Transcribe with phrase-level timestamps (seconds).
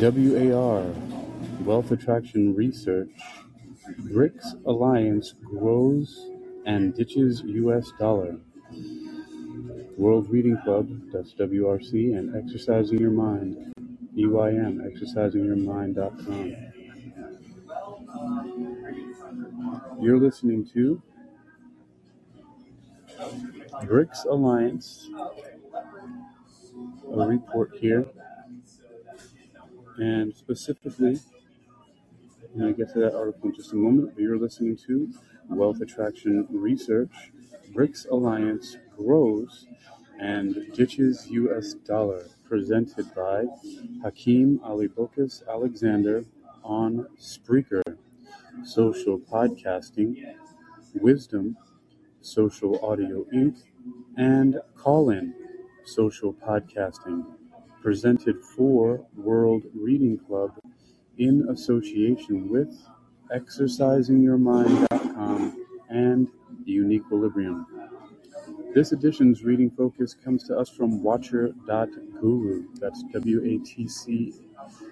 [0.00, 0.86] WAR
[1.64, 3.10] Wealth Attraction Research
[4.00, 6.30] BRICS Alliance grows
[6.66, 8.36] and ditches US dollar.
[9.98, 13.72] World Reading Club, that's WRC, and Exercising Your Mind,
[14.18, 16.56] EYM, exercisingyourmind.com.
[20.02, 21.02] You're listening to
[23.84, 25.08] BRICS Alliance,
[27.12, 28.06] a report here,
[29.98, 31.18] and specifically,
[32.54, 35.12] and to get to that article in just a moment, but you're listening to
[35.48, 37.32] Wealth Attraction Research.
[37.74, 39.66] BRICS Alliance grows
[40.20, 43.44] and ditches US dollar, presented by
[44.02, 46.24] Hakeem Alibokas Alexander
[46.64, 47.82] on Spreaker,
[48.64, 50.34] Social Podcasting,
[50.94, 51.56] Wisdom,
[52.20, 53.56] Social Audio Inc.,
[54.16, 55.34] and Callin,
[55.84, 57.24] Social Podcasting,
[57.82, 60.52] presented for World Reading Club
[61.18, 62.74] in association with
[63.34, 66.28] exercisingyourmind.com and
[66.66, 67.64] Uniquilibrium.
[68.74, 72.64] This edition's reading focus comes to us from Watcher.guru.
[72.74, 74.34] That's W A T C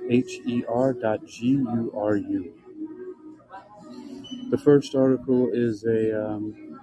[0.09, 2.53] H E R dot G U R U.
[4.51, 6.81] The first article is a, um,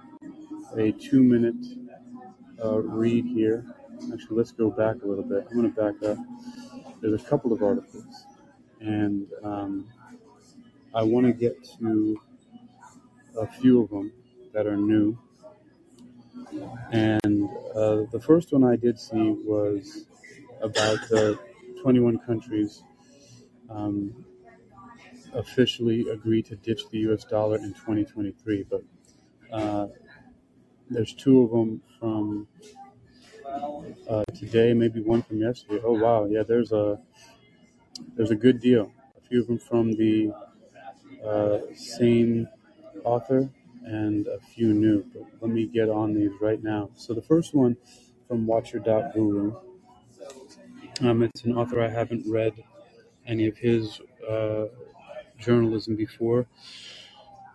[0.76, 1.66] a two minute
[2.64, 3.66] uh, read here.
[4.12, 5.46] Actually, let's go back a little bit.
[5.50, 6.18] I'm going to back up.
[7.00, 8.26] There's a couple of articles,
[8.80, 9.88] and um,
[10.94, 12.20] I want to get to
[13.38, 14.12] a few of them
[14.52, 15.18] that are new.
[16.92, 20.06] And uh, the first one I did see was
[20.60, 21.38] about the
[21.82, 22.82] 21 countries
[23.68, 24.24] um,
[25.32, 28.66] officially agreed to ditch the US dollar in 2023.
[28.70, 28.82] But
[29.52, 29.88] uh,
[30.90, 32.46] there's two of them from
[34.08, 35.80] uh, today, maybe one from yesterday.
[35.84, 37.00] Oh wow, yeah, there's a
[38.16, 38.92] there's a good deal.
[39.16, 40.32] A few of them from the
[41.24, 42.48] uh, same
[43.04, 43.50] author
[43.84, 45.04] and a few new.
[45.14, 46.90] But let me get on these right now.
[46.96, 47.76] So the first one
[48.28, 49.56] from Watcher.guru.
[51.00, 52.64] Um, it's an author I haven't read
[53.26, 54.66] any of his uh,
[55.38, 56.46] journalism before.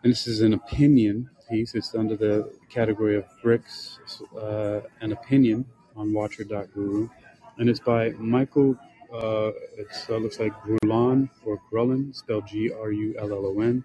[0.03, 1.75] And this is an opinion piece.
[1.75, 5.65] It's under the category of BRICS, uh, an opinion
[5.99, 7.09] on Watcher.guru.
[7.57, 8.77] And it's by Michael,
[9.13, 13.59] uh, it uh, looks like Grulon or Grullen, spelled G R U L L O
[13.59, 13.83] N,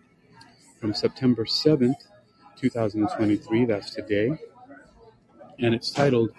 [0.80, 2.06] from September 7th,
[2.56, 3.64] 2023.
[3.64, 4.30] That's today.
[5.58, 6.30] And it's titled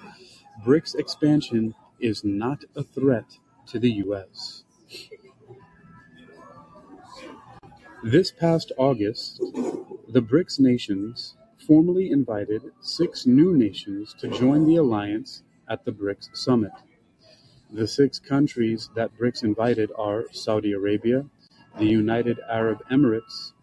[0.65, 3.37] BRICS Expansion is Not a Threat
[3.67, 4.63] to the U.S.
[8.03, 9.39] This past August,
[10.07, 16.29] the BRICS nations formally invited six new nations to join the alliance at the BRICS
[16.35, 16.71] summit.
[17.71, 21.25] The six countries that BRICS invited are Saudi Arabia,
[21.77, 23.53] the United Arab Emirates,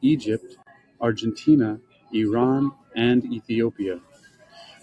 [0.00, 0.56] Egypt,
[1.00, 1.80] Argentina,
[2.12, 4.00] Iran, and Ethiopia.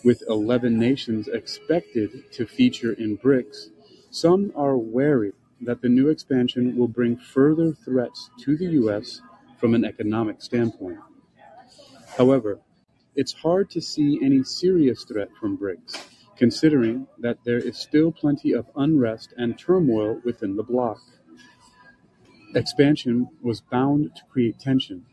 [0.04, 3.70] With 11 nations expected to feature in BRICS,
[4.12, 9.22] some are wary that the new expansion will bring further threats to the U.S.
[9.58, 11.00] from an economic standpoint.
[12.18, 12.60] However,
[13.16, 16.06] it's hard to see any serious threat from BRICS,
[16.40, 20.98] considering that there is still plenty of unrest and turmoil within the bloc.
[22.56, 25.06] Expansion was bound to create tension,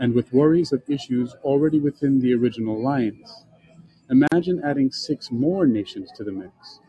[0.00, 3.44] and with worries of issues already within the original alliance.
[4.08, 6.80] Imagine adding six more nations to the mix.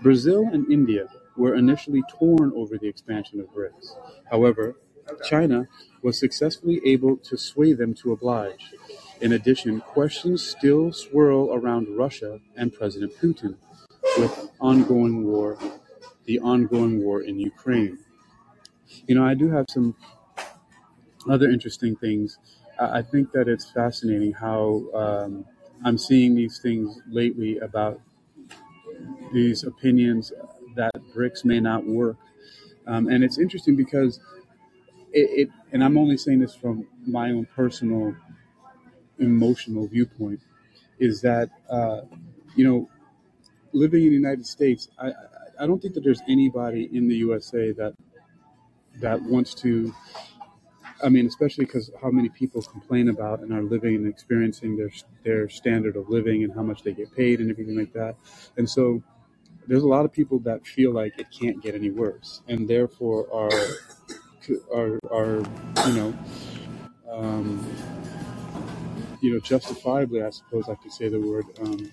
[0.00, 3.96] Brazil and India were initially torn over the expansion of BRICS.
[4.30, 4.76] However,
[5.24, 5.66] China
[6.02, 8.72] was successfully able to sway them to oblige.
[9.24, 13.56] In addition, questions still swirl around Russia and President Putin
[14.18, 15.56] with ongoing war,
[16.26, 17.96] the ongoing war in Ukraine.
[19.06, 19.96] You know, I do have some
[21.26, 22.36] other interesting things.
[22.78, 25.46] I think that it's fascinating how um,
[25.86, 28.02] I'm seeing these things lately about
[29.32, 30.34] these opinions
[30.76, 32.18] that BRICS may not work.
[32.86, 34.20] Um, and it's interesting because
[35.14, 38.14] it, it, and I'm only saying this from my own personal
[39.18, 40.40] emotional viewpoint,
[40.98, 42.02] is that, uh,
[42.56, 42.88] you know,
[43.72, 45.12] living in the United States, I,
[45.60, 47.94] I don't think that there's anybody in the USA that
[49.00, 49.92] that wants to
[51.02, 54.90] I mean, especially because how many people complain about and are living and experiencing their
[55.22, 58.16] their standard of living and how much they get paid and everything like that.
[58.56, 59.02] And so
[59.66, 63.28] there's a lot of people that feel like it can't get any worse, and therefore
[63.32, 63.50] are
[64.74, 65.36] are are
[65.86, 66.14] you know
[67.10, 67.66] um,
[69.24, 71.90] you know justifiably, I suppose I could say the word um,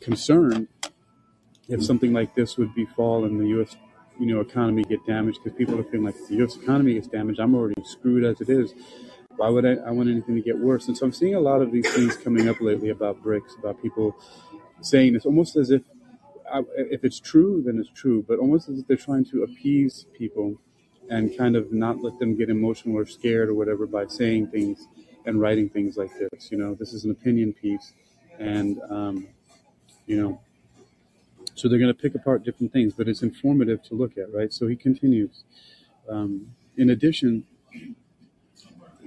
[0.00, 0.68] concerned
[1.68, 3.76] if something like this would befall and the U.S.
[4.20, 6.56] you know economy get damaged because people are feeling like if the U.S.
[6.56, 8.74] economy gets damaged, I'm already screwed as it is.
[9.36, 10.86] Why would I, I want anything to get worse?
[10.86, 13.80] And so I'm seeing a lot of these things coming up lately about BRICS, about
[13.80, 14.14] people
[14.82, 15.82] saying it's almost as if
[16.76, 20.60] if it's true, then it's true, but almost as if they're trying to appease people
[21.08, 24.86] and kind of not let them get emotional or scared or whatever by saying things
[25.26, 26.50] and writing things like this.
[26.50, 27.92] You know, this is an opinion piece,
[28.38, 29.28] and um,
[30.06, 30.40] you know,
[31.54, 34.52] so they're going to pick apart different things, but it's informative to look at, right?
[34.52, 35.44] So he continues.
[36.08, 37.44] Um, in addition,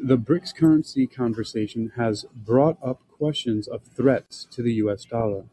[0.01, 5.45] the BRICS currency conversation has brought up questions of threats to the US dollar.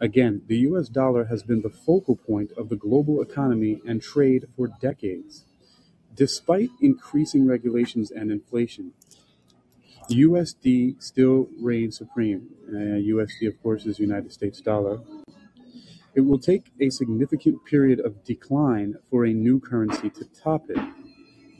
[0.00, 4.46] Again, the US dollar has been the focal point of the global economy and trade
[4.56, 5.44] for decades.
[6.14, 8.92] Despite increasing regulations and inflation,
[10.10, 12.48] USD still reigns supreme.
[12.68, 14.98] Uh, USD, of course, is United States dollar.
[16.14, 20.78] It will take a significant period of decline for a new currency to top it.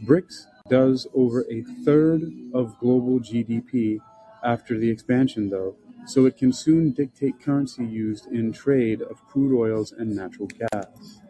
[0.05, 3.99] BRICS does over a third of global GDP
[4.43, 5.76] after the expansion, though,
[6.06, 11.20] so it can soon dictate currency used in trade of crude oils and natural gas.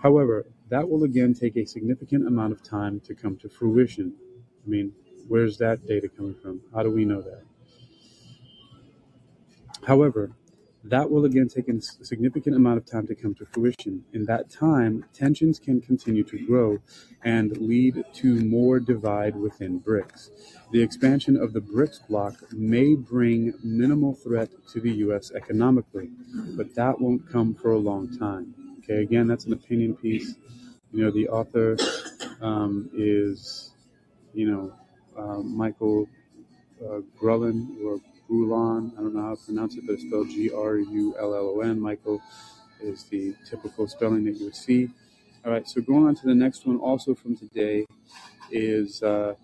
[0.00, 4.14] However, that will again take a significant amount of time to come to fruition.
[4.64, 4.92] I mean,
[5.28, 6.60] where's that data coming from?
[6.74, 7.42] How do we know that?
[9.86, 10.32] However,
[10.84, 14.04] that will again take a significant amount of time to come to fruition.
[14.12, 16.78] In that time, tensions can continue to grow
[17.22, 20.30] and lead to more divide within BRICS.
[20.72, 25.32] The expansion of the BRICS bloc may bring minimal threat to the U.S.
[25.32, 26.10] economically,
[26.54, 28.54] but that won't come for a long time.
[28.80, 30.34] Okay, again, that's an opinion piece.
[30.92, 31.78] You know, the author
[32.42, 33.73] um, is,
[34.34, 34.72] you know,
[35.16, 36.08] uh, Michael
[36.82, 38.92] uh, or Grulon.
[38.94, 41.54] I don't know how to pronounce it, but it's spelled G R U L L
[41.56, 41.80] O N.
[41.80, 42.20] Michael
[42.80, 44.90] is the typical spelling that you would see.
[45.44, 47.86] All right, so going on to the next one, also from today,
[48.50, 49.34] is uh,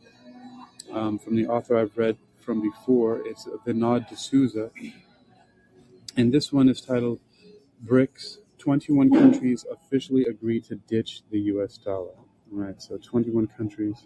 [0.93, 3.21] um, from the author I've read from before.
[3.27, 4.71] It's Vinod D'Souza.
[6.17, 7.21] And this one is titled
[7.85, 12.13] BRICS 21 countries officially agree to ditch the US dollar.
[12.53, 13.97] All right, so 21 countries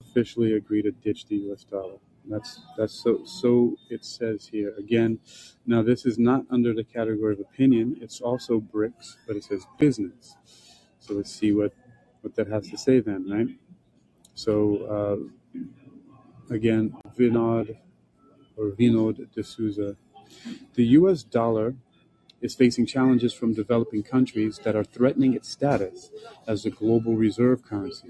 [0.00, 1.98] officially agree to ditch the US dollar.
[2.28, 5.18] That's that's so so it says here again.
[5.66, 7.96] Now this is not under the category of opinion.
[8.00, 10.36] It's also BRICS, but it says business.
[10.98, 11.72] So let's see what
[12.20, 13.48] what that has to say then, right?
[14.34, 15.64] So uh,
[16.54, 17.76] again, Vinod
[18.56, 19.96] or Vinod D'Souza.
[20.74, 21.22] The U.S.
[21.22, 21.74] dollar
[22.40, 26.10] is facing challenges from developing countries that are threatening its status
[26.46, 28.08] as a global reserve currency.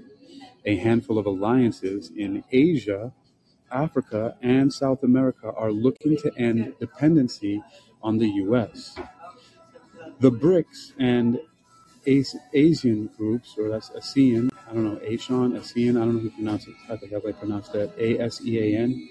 [0.65, 3.13] A handful of alliances in Asia
[3.71, 7.61] Africa and South America are looking to end dependency
[8.03, 8.97] on the US.
[10.19, 11.39] The BRICS and
[12.05, 16.67] ASEAN groups, or that's ASEAN, I don't know, ASEAN, ASEAN, I don't know who pronounce
[16.67, 19.07] it, I think I pronounce that, A S E A N.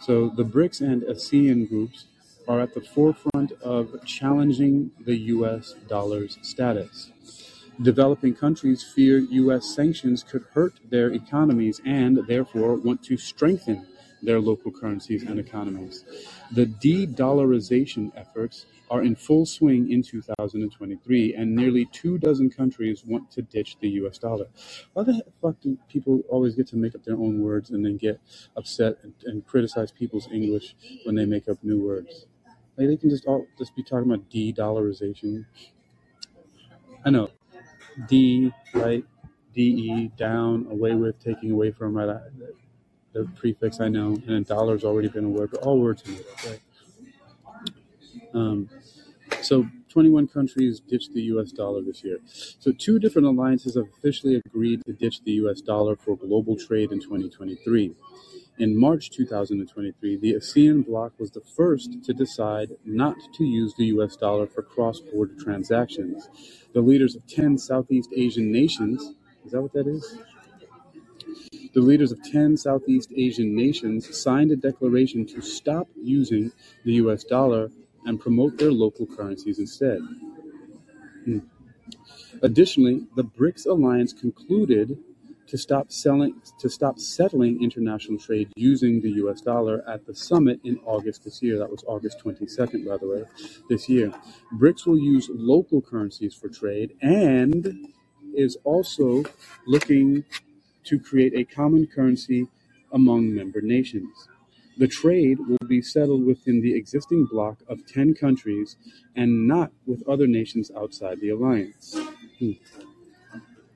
[0.00, 2.06] So the BRICS and ASEAN groups
[2.48, 7.12] are at the forefront of challenging the US dollar's status.
[7.82, 13.86] Developing countries fear US sanctions could hurt their economies and therefore want to strengthen
[14.22, 16.04] their local currencies and economies.
[16.52, 23.02] The de dollarization efforts are in full swing in 2023, and nearly two dozen countries
[23.02, 24.48] want to ditch the US dollar.
[24.92, 27.96] Why the fuck do people always get to make up their own words and then
[27.96, 28.20] get
[28.58, 32.26] upset and, and criticize people's English when they make up new words?
[32.76, 35.46] Like they can just all just be talking about de dollarization.
[37.06, 37.30] I know.
[38.08, 39.04] D, right?
[39.54, 42.20] DE, down, away with, taking away from, right?
[43.12, 46.12] the prefix I know, and then dollar's already been a word, but all words are
[46.12, 46.60] made up, right?
[48.34, 48.68] Um,
[49.42, 52.18] so 21 countries ditched the US dollar this year.
[52.26, 56.92] So two different alliances have officially agreed to ditch the US dollar for global trade
[56.92, 57.94] in 2023.
[58.60, 63.86] In March 2023, the ASEAN bloc was the first to decide not to use the
[63.86, 66.28] US dollar for cross border transactions.
[66.74, 69.14] The leaders of 10 Southeast Asian nations,
[69.46, 70.18] is that what that is?
[71.72, 76.52] The leaders of 10 Southeast Asian nations signed a declaration to stop using
[76.84, 77.70] the US dollar
[78.04, 80.00] and promote their local currencies instead.
[81.24, 81.38] Hmm.
[82.42, 84.98] Additionally, the BRICS alliance concluded
[85.50, 90.60] to stop selling to stop settling international trade using the US dollar at the summit
[90.62, 91.58] in August this year.
[91.58, 93.24] That was August 22nd, by the way,
[93.68, 94.12] this year.
[94.54, 97.88] BRICS will use local currencies for trade and
[98.32, 99.24] is also
[99.66, 100.24] looking
[100.84, 102.46] to create a common currency
[102.92, 104.28] among member nations.
[104.78, 108.76] The trade will be settled within the existing bloc of 10 countries
[109.16, 111.98] and not with other nations outside the alliance.
[112.38, 112.52] Hmm.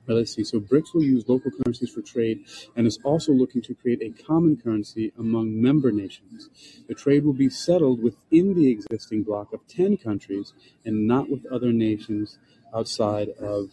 [0.07, 0.43] Well, let's see.
[0.43, 2.45] So BRICS will use local currencies for trade
[2.75, 6.49] and is also looking to create a common currency among member nations.
[6.87, 11.45] The trade will be settled within the existing bloc of 10 countries and not with
[11.47, 12.37] other nations
[12.73, 13.71] outside of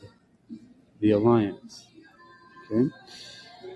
[1.01, 1.87] the alliance.
[2.71, 2.91] Okay?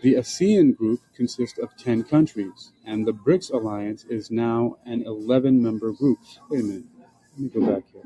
[0.03, 5.63] The ASEAN group consists of 10 countries, and the BRICS alliance is now an 11
[5.63, 6.19] member group.
[6.51, 6.85] Wait a minute.
[7.33, 8.03] Let me go back here.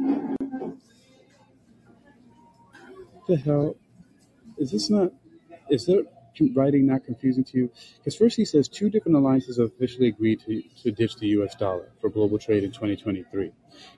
[3.12, 3.76] What the hell?
[4.60, 5.10] Is this not.
[5.70, 6.02] Is their
[6.54, 7.70] writing not confusing to you?
[7.96, 11.54] Because first he says two different alliances have officially agreed to, to ditch the US
[11.54, 13.52] dollar for global trade in 2023.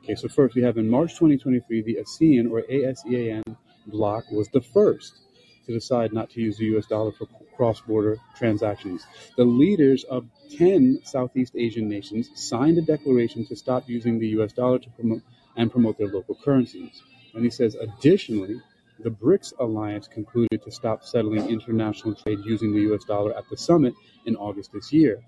[0.05, 3.43] Okay, so first we have in March 2023, the ASEAN or ASEAN
[3.89, 5.19] bloc was the first
[5.67, 7.27] to decide not to use the US dollar for
[7.57, 9.05] cross border transactions.
[9.37, 10.27] The leaders of
[10.57, 15.23] 10 Southeast Asian nations signed a declaration to stop using the US dollar to promote
[15.57, 17.03] and promote their local currencies.
[17.35, 18.61] And he says, additionally,
[19.03, 23.57] the BRICS alliance concluded to stop settling international trade using the US dollar at the
[23.57, 23.95] summit
[24.27, 25.23] in August this year.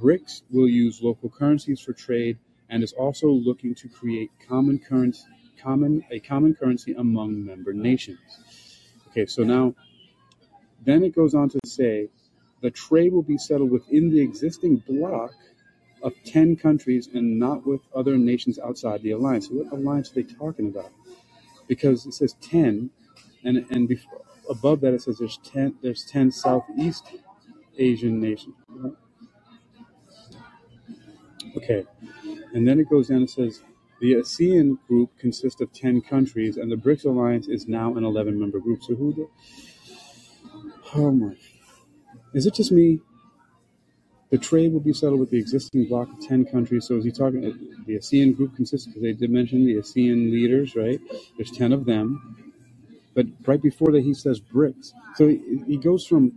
[0.00, 2.38] BRICS will use local currencies for trade
[2.70, 5.24] and is also looking to create common currency,
[5.60, 8.18] common a common currency among member nations.
[9.10, 9.74] Okay, so now
[10.84, 12.08] then it goes on to say
[12.62, 15.32] the trade will be settled within the existing bloc
[16.02, 19.48] of 10 countries and not with other nations outside the alliance.
[19.48, 20.90] So what alliance are they talking about?
[21.68, 22.90] Because it says 10
[23.44, 23.98] and and
[24.48, 27.04] above that it says there's 10 there's 10 Southeast
[27.78, 28.54] Asian nations.
[31.56, 31.84] Okay.
[32.52, 33.60] And then it goes down and says
[34.00, 38.38] the ASEAN group consists of 10 countries, and the BRICS alliance is now an 11
[38.38, 38.82] member group.
[38.82, 39.28] So, who the.
[40.94, 41.34] Oh my.
[42.34, 43.00] Is it just me?
[44.30, 46.86] The trade will be settled with the existing bloc of 10 countries.
[46.86, 47.44] So, is he talking.
[47.46, 47.52] Uh,
[47.86, 51.00] the ASEAN group consists, because they did mention the ASEAN leaders, right?
[51.36, 52.53] There's 10 of them.
[53.14, 54.92] But right before that, he says BRICS.
[55.14, 56.32] So, he, he goes from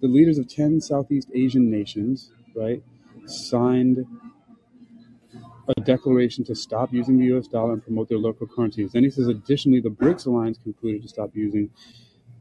[0.00, 2.82] the leaders of 10 Southeast Asian nations, right?
[3.26, 4.06] Signed
[5.68, 8.92] a declaration to stop using the US dollar and promote their local currencies.
[8.92, 11.70] Then he says, additionally, the BRICS alliance concluded to stop using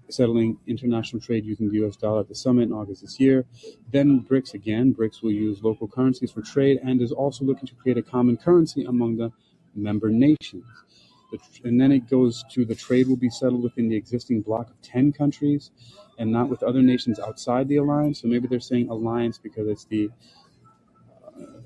[0.09, 3.45] settling international trade using the US dollar at the summit in August this year.
[3.91, 7.75] Then BRICS again, BRICS will use local currencies for trade and is also looking to
[7.75, 9.31] create a common currency among the
[9.73, 10.65] member nations.
[11.63, 14.81] And then it goes to the trade will be settled within the existing bloc of
[14.81, 15.71] 10 countries
[16.17, 18.21] and not with other nations outside the alliance.
[18.21, 20.09] So maybe they're saying alliance because it's the
[21.37, 21.59] uh,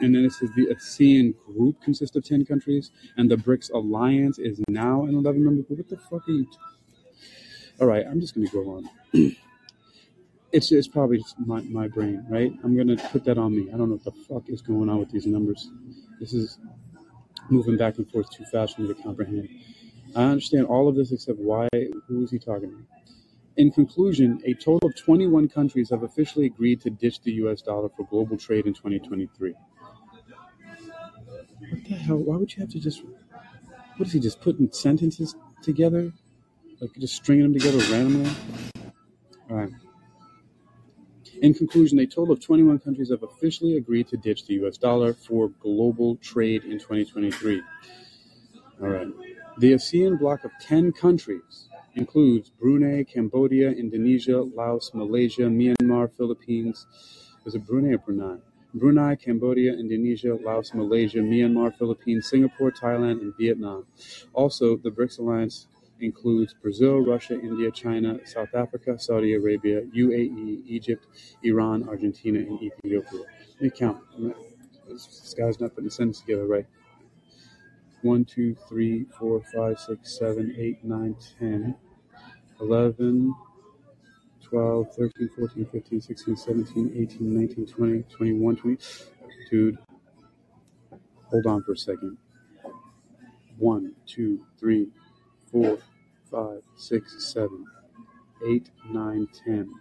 [0.00, 4.38] and then it says the ASEAN group consists of 10 countries, and the BRICS alliance
[4.38, 5.78] is now an 11 member group.
[5.78, 6.44] What the fuck are you?
[6.44, 6.50] T-
[7.80, 8.90] All right, I'm just going to go on.
[10.52, 12.52] it's, it's probably just my, my brain, right?
[12.62, 13.68] I'm going to put that on me.
[13.72, 15.70] I don't know what the fuck is going on with these numbers.
[16.20, 16.58] This is
[17.50, 19.48] moving back and forth too fast for me to comprehend.
[20.16, 21.68] I understand all of this except why,
[22.08, 22.86] who is he talking to?
[23.56, 27.90] In conclusion, a total of 21 countries have officially agreed to ditch the US dollar
[27.90, 29.54] for global trade in 2023.
[31.70, 32.18] What the hell?
[32.18, 33.02] Why would you have to just?
[33.96, 36.12] What is he just putting sentences together,
[36.80, 38.30] like just stringing them together randomly?
[39.50, 39.70] All right.
[41.40, 45.14] In conclusion, a total of 21 countries have officially agreed to ditch the US dollar
[45.14, 47.62] for global trade in 2023.
[48.80, 49.06] All right.
[49.58, 56.86] The ASEAN bloc of 10 countries includes Brunei, Cambodia, Indonesia, Laos, Malaysia, Myanmar, Philippines.
[57.44, 58.38] Was it Brunei or Brunei?
[58.74, 63.86] Brunei, Cambodia, Indonesia, Laos, Malaysia, Myanmar, Philippines, Singapore, Thailand, and Vietnam.
[64.34, 65.68] Also, the BRICS alliance
[66.00, 71.06] includes Brazil, Russia, India, China, South Africa, Saudi Arabia, UAE, Egypt,
[71.42, 73.20] Iran, Argentina, and Ethiopia.
[73.54, 74.02] Let me count.
[74.88, 76.66] This guy's not putting the sentence together right.
[78.02, 81.76] 1, 2, 3, 4, 5, 6, 7, 8, 9, 10,
[82.60, 83.34] 11,
[84.40, 88.78] 12, 13, 14, 15, 16, 17, 18, 19, 20, 21, 20.
[89.50, 89.78] Dude,
[91.24, 92.16] hold on for a second.
[93.58, 94.88] 1, 2, 3,
[95.50, 95.78] 4,
[96.30, 97.64] 5, 6, 7,
[98.46, 99.74] 8, 9, 10,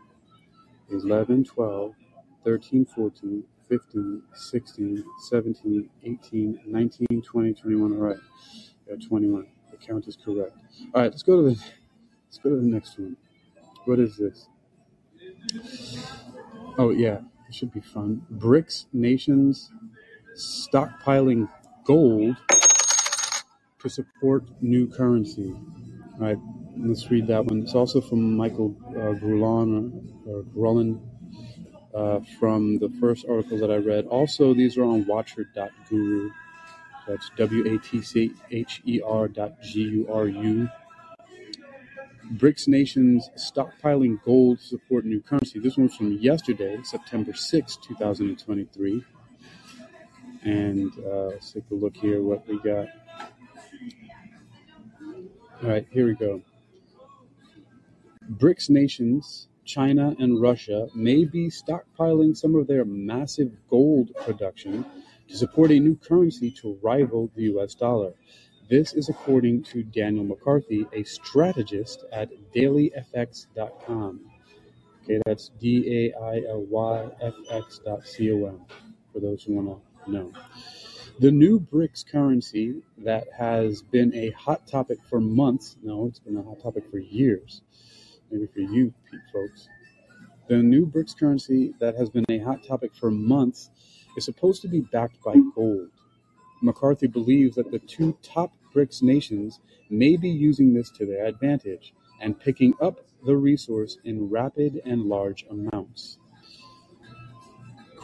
[0.91, 1.93] 11, 12,
[2.43, 7.91] 13, 14, 15, 16, 17, 18, 19, 20, 21.
[7.91, 8.17] All right.
[8.87, 9.47] Yeah, 21.
[9.71, 10.53] The count is correct.
[10.93, 11.61] All right, let's go to the
[12.27, 13.17] let's go to the next one.
[13.85, 14.47] What is this?
[16.77, 17.19] Oh yeah,
[17.49, 18.25] it should be fun.
[18.33, 19.71] BRICS nations
[20.35, 21.49] stockpiling
[21.83, 22.37] gold
[23.85, 25.53] support new currency.
[26.15, 26.37] All right,
[26.77, 27.61] let's read that one.
[27.63, 29.91] It's also from Michael uh, Grulon
[30.27, 30.99] or, or Grulin.
[31.95, 34.05] uh, from the first article that I read.
[34.07, 36.31] Also, these are on watcher.guru.
[37.07, 40.69] That's W A T C H E R dot G U R U.
[42.35, 45.59] BRICS nations stockpiling gold to support new currency.
[45.59, 49.03] This one's from yesterday, September 6, 2023.
[50.43, 52.87] And uh, let's take a look here what we got.
[55.63, 56.43] All right, here we go.
[58.33, 64.85] BRICS nations, China and Russia, may be stockpiling some of their massive gold production
[65.27, 68.13] to support a new currency to rival the US dollar.
[68.69, 74.21] This is according to Daniel McCarthy, a strategist at dailyfx.com.
[75.03, 78.61] Okay, that's D A I L Y F X dot C O M
[79.11, 80.31] for those who want to know.
[81.19, 86.37] The new BRICS currency that has been a hot topic for months, no, it's been
[86.37, 87.63] a hot topic for years,
[88.29, 88.93] maybe for you
[89.33, 89.67] folks.
[90.47, 93.71] The new BRICS currency that has been a hot topic for months
[94.15, 95.89] is supposed to be backed by gold.
[96.61, 99.59] McCarthy believes that the two top BRICS nations
[99.89, 105.05] may be using this to their advantage and picking up the resource in rapid and
[105.05, 106.19] large amounts.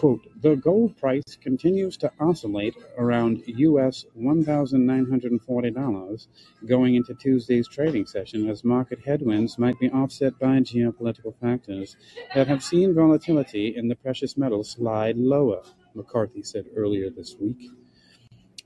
[0.04, 6.28] Quote, the gold price continues to oscillate around US $1,940
[6.66, 11.96] going into Tuesday's trading session as market headwinds might be offset by geopolitical factors
[12.36, 15.64] that have seen volatility in the precious metal slide lower,
[15.96, 17.70] McCarthy said earlier this week.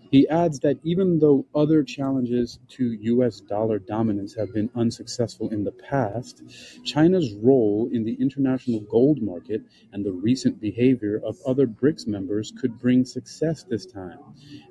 [0.10, 5.64] He adds that even though other challenges to US dollar dominance have been unsuccessful in
[5.64, 6.44] the past,
[6.86, 12.54] China's role in the international gold market and the recent behavior of other BRICS members
[12.60, 14.20] could bring success this time.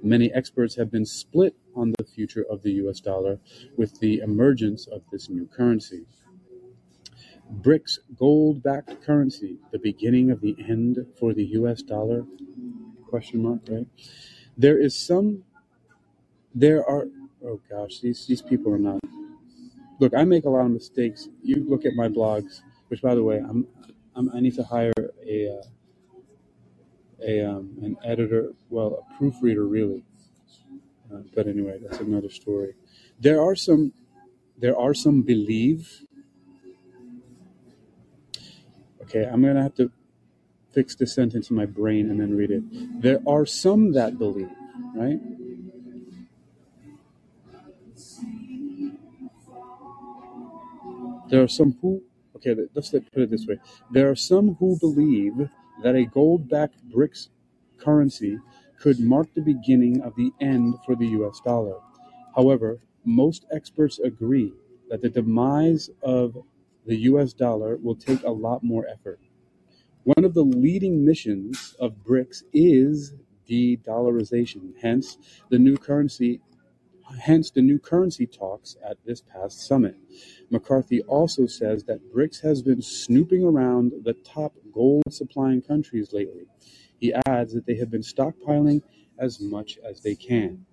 [0.02, 3.38] Many experts have been split on the future of the US dollar
[3.76, 6.07] with the emergence of this new currency.
[7.61, 12.26] BRICS gold backed currency, the beginning of the end for the US dollar?
[13.07, 13.87] Question mark, right?
[14.57, 15.45] There is some,
[16.55, 17.07] there are,
[17.45, 19.01] oh gosh, these, these people are not.
[20.01, 21.29] Look, I make a lot of mistakes.
[21.42, 23.66] You look at my blogs, which by the way, I'm,
[24.16, 24.92] I'm I need to hire
[25.27, 25.62] a, uh,
[27.27, 30.05] a um, an editor, well, a proofreader really.
[31.12, 32.75] Uh, but anyway, that's another story.
[33.21, 33.92] There are some,
[34.59, 36.03] there are some believe.
[39.03, 39.90] Okay, I'm gonna have to
[40.77, 42.62] fix the sentence in my brain and then read it.
[43.01, 44.51] There are some that believe,
[44.95, 45.19] right?
[51.31, 52.03] There are some who,
[52.37, 53.59] okay, let's put it this way.
[53.91, 55.49] There are some who believe
[55.83, 57.31] that a gold backed BRICS
[57.79, 58.39] currency
[58.79, 61.81] could mark the beginning of the end for the US dollar.
[62.35, 64.53] However, most experts agree
[64.91, 66.37] that the demise of
[66.85, 69.19] the US dollar will take a lot more effort.
[70.07, 73.14] One of the leading missions of BRICS is
[73.45, 74.75] de-dollarization.
[74.81, 75.19] Hence,
[75.51, 76.40] the new currency
[77.19, 79.97] hence the new currency talks at this past summit.
[80.49, 86.47] McCarthy also says that BRICS has been snooping around the top gold supplying countries lately.
[87.01, 88.83] He adds that they have been stockpiling
[89.19, 90.66] as much as they can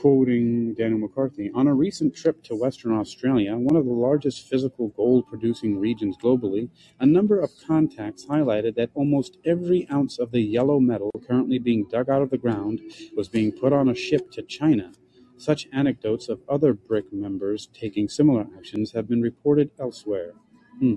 [0.00, 4.88] quoting Daniel McCarthy, on a recent trip to Western Australia, one of the largest physical
[4.88, 10.40] gold producing regions globally, a number of contacts highlighted that almost every ounce of the
[10.40, 12.80] yellow metal currently being dug out of the ground
[13.14, 14.90] was being put on a ship to China.
[15.36, 20.32] Such anecdotes of other BRIC members taking similar actions have been reported elsewhere.
[20.78, 20.94] Hmm.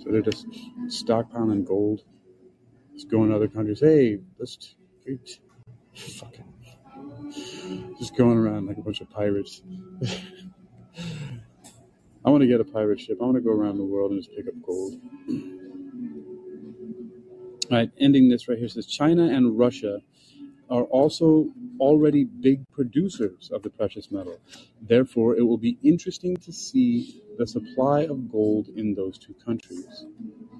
[0.00, 0.46] So they're just
[0.88, 2.02] stockpiling gold.
[2.92, 3.80] Just going to other countries.
[3.80, 4.74] Hey, let's
[5.94, 6.44] fucking
[7.98, 9.62] just going around like a bunch of pirates.
[12.24, 13.18] I want to get a pirate ship.
[13.20, 15.00] I want to go around the world and just pick up gold.
[17.70, 20.00] All right, ending this right here says China and Russia
[20.70, 21.48] are also
[21.80, 24.38] already big producers of the precious metal.
[24.82, 30.06] Therefore, it will be interesting to see the supply of gold in those two countries.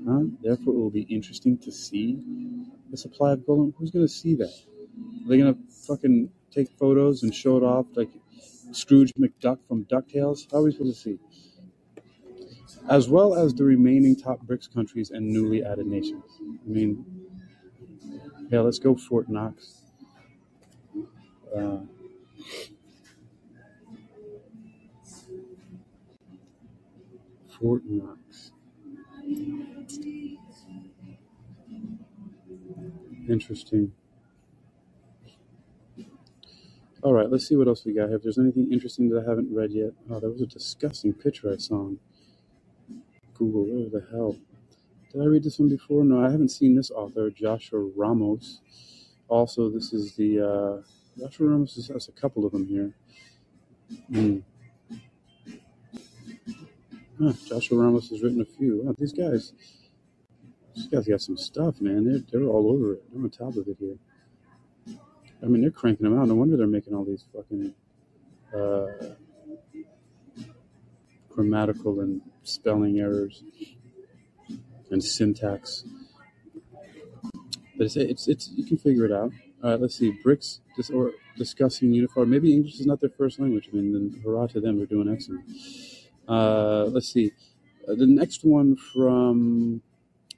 [0.07, 0.23] Huh?
[0.43, 2.19] Therefore, it will be interesting to see
[2.91, 3.75] the supply of gold.
[3.79, 4.55] Who's going to see that?
[5.25, 8.11] Are they to fucking take photos and show it off like
[8.73, 10.51] Scrooge McDuck from DuckTales?
[10.51, 11.19] How are we supposed to see?
[12.89, 16.25] As well as the remaining top BRICS countries and newly added nations.
[16.41, 17.05] I mean,
[18.51, 19.83] yeah, let's go Fort Knox.
[21.55, 21.79] Uh,
[27.49, 28.53] Fort Knox.
[33.29, 33.93] Interesting.
[37.01, 38.17] All right, let's see what else we got here.
[38.17, 39.93] If there's anything interesting that I haven't read yet.
[40.11, 41.91] Oh, there was a disgusting picture I saw.
[43.35, 43.67] Google.
[43.67, 44.37] Where the hell?
[45.13, 46.05] Did I read this one before?
[46.05, 48.61] No, I haven't seen this author, Joshua Ramos.
[49.29, 50.83] Also, this is the uh,
[51.21, 52.95] Joshua Ramos has a couple of them here.
[54.13, 54.39] Hmm.
[57.21, 58.83] Huh, Joshua Ramos has written a few.
[58.83, 59.53] Wow, these guys,
[60.75, 62.05] these guys got some stuff, man.
[62.05, 63.05] They're they're all over it.
[63.13, 63.97] They're on top of it here.
[65.43, 66.29] I mean, they're cranking them out.
[66.29, 67.75] No wonder they're making all these fucking
[68.55, 68.87] uh,
[71.31, 73.45] grammatical and spelling errors
[74.91, 75.85] and syntax.
[77.77, 79.33] But it's, it's, it's you can figure it out.
[79.63, 82.29] Uh, let's see, BRICS dis- or discussing unified.
[82.29, 83.69] Maybe English is not their first language.
[83.73, 84.79] I mean, then hurrah to them.
[84.79, 85.45] They're doing excellent.
[86.27, 87.33] Uh, let's see.
[87.89, 89.81] Uh, the next one from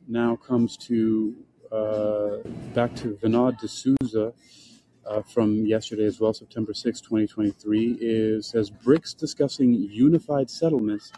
[0.06, 1.34] now comes to
[1.72, 2.36] uh,
[2.74, 4.32] back to Vinod D'Souza
[5.11, 11.12] uh, from yesterday as well, September 6, 2023, is says BRICS discussing unified settlements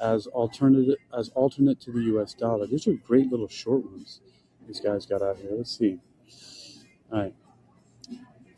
[0.00, 2.32] as alternative as alternate to the U.S.
[2.32, 2.66] dollar.
[2.66, 4.20] These are great little short ones
[4.66, 5.50] these guys got out here.
[5.52, 5.98] Let's see.
[7.12, 7.34] All right,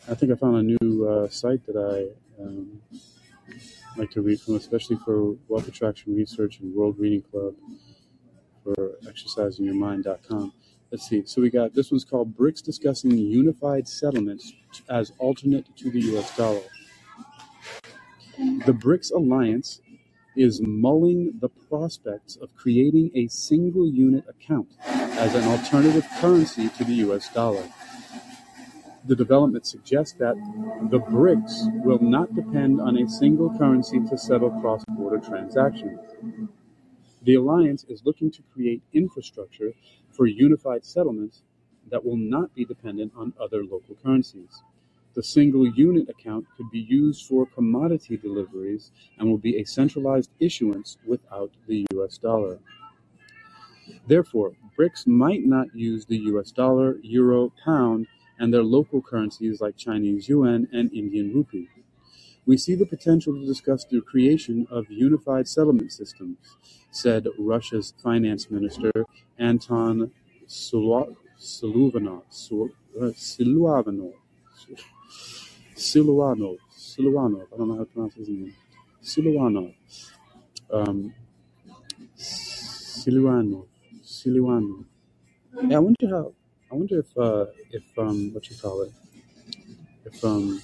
[0.09, 2.81] I think I found a new uh, site that I um,
[3.96, 7.55] like to read from, especially for Wealth Attraction Research and World Reading Club
[8.62, 10.53] for exercisingyourmind.com.
[10.92, 11.25] Let's see.
[11.27, 14.53] So we got this one's called BRICS discussing unified settlements
[14.88, 16.62] as alternate to the US dollar.
[18.38, 19.80] The BRICS alliance
[20.36, 26.84] is mulling the prospects of creating a single unit account as an alternative currency to
[26.84, 27.64] the US dollar.
[29.06, 30.34] The development suggests that
[30.90, 36.00] the BRICS will not depend on a single currency to settle cross border transactions.
[37.22, 39.72] The alliance is looking to create infrastructure
[40.10, 41.42] for unified settlements
[41.90, 44.62] that will not be dependent on other local currencies.
[45.14, 50.31] The single unit account could be used for commodity deliveries and will be a centralized
[50.40, 52.61] issuance without the US dollar.
[54.07, 58.07] Therefore, BRICS might not use the US dollar, euro, pound,
[58.38, 61.68] and their local currencies like Chinese yuan and Indian rupee.
[62.46, 66.38] We see the potential to discuss the creation of unified settlement systems,
[66.90, 68.92] said Russia's finance minister
[69.38, 70.12] Anton
[71.38, 72.25] Siluanov.
[72.31, 74.14] Siluanov.
[75.77, 76.59] Siluanov.
[76.77, 77.46] Siluanov.
[77.53, 78.55] I don't know how to pronounce his name.
[79.03, 79.75] Siluanov.
[80.72, 81.14] Um,
[82.18, 83.66] Siluanov.
[84.05, 84.85] Siluanov.
[85.68, 86.35] Yeah, I wonder how.
[86.72, 88.92] I wonder if uh, if um, what you call it,
[90.05, 90.62] if um,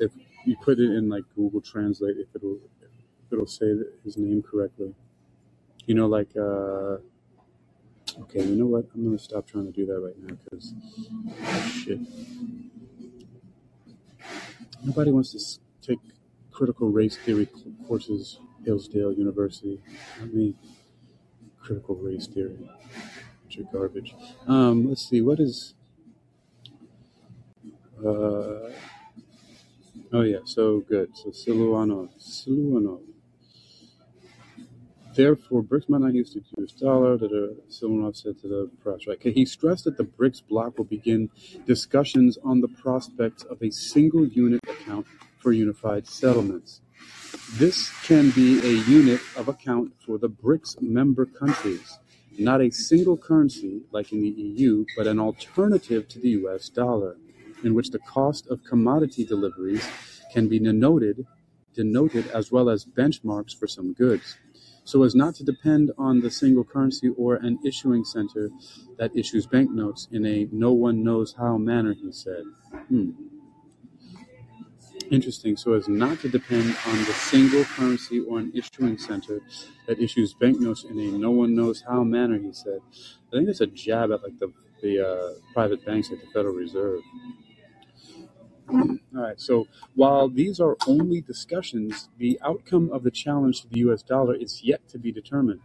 [0.00, 0.12] if
[0.46, 3.66] you put it in like Google Translate, if it'll if it'll say
[4.04, 4.94] his name correctly.
[5.86, 6.98] You know, like uh,
[8.22, 8.86] okay, you know what?
[8.94, 10.74] I'm gonna stop trying to do that right now because
[11.72, 11.98] shit.
[14.82, 15.98] Nobody wants to take
[16.50, 17.48] critical race theory
[17.88, 19.80] courses, Hillsdale University.
[20.20, 20.54] Not me.
[21.60, 22.70] Critical race theory.
[23.42, 24.14] Bunch of garbage.
[24.46, 25.22] Um, let's see.
[25.22, 25.74] What is?
[27.98, 28.70] Uh,
[30.12, 30.40] oh yeah.
[30.44, 31.16] So good.
[31.16, 32.10] So Siluano.
[32.18, 33.00] Siluano.
[35.14, 37.30] Therefore, BRICS might not use the US dollar, that
[37.70, 39.06] Siluanov said to the press.
[39.06, 39.14] Right.
[39.14, 39.32] Okay.
[39.32, 41.30] He stressed that the BRICS bloc will begin
[41.66, 45.06] discussions on the prospects of a single unit account
[45.38, 46.80] for unified settlements.
[47.54, 51.98] This can be a unit of account for the BRICS member countries,
[52.38, 57.16] not a single currency like in the EU, but an alternative to the US dollar,
[57.62, 59.88] in which the cost of commodity deliveries
[60.32, 61.24] can be denoted,
[61.74, 64.36] denoted as well as benchmarks for some goods,
[64.84, 68.50] so as not to depend on the single currency or an issuing center
[68.98, 72.44] that issues banknotes in a no one knows how manner, he said.
[72.88, 73.10] Hmm.
[75.10, 75.56] Interesting.
[75.56, 79.40] So as not to depend on the single currency or an issuing center
[79.86, 82.80] that issues banknotes in a no one knows how manner, he said.
[83.28, 86.54] I think that's a jab at like the the uh, private banks at the Federal
[86.54, 87.00] Reserve.
[88.68, 89.40] All right.
[89.40, 94.02] So while these are only discussions, the outcome of the challenge to the U.S.
[94.02, 95.60] dollar is yet to be determined.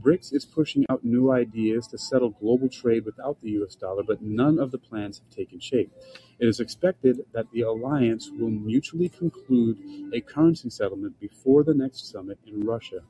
[0.00, 4.22] BRICS is pushing out new ideas to settle global trade without the US dollar, but
[4.22, 5.92] none of the plans have taken shape.
[6.38, 9.78] It is expected that the alliance will mutually conclude
[10.14, 13.00] a currency settlement before the next summit in Russia.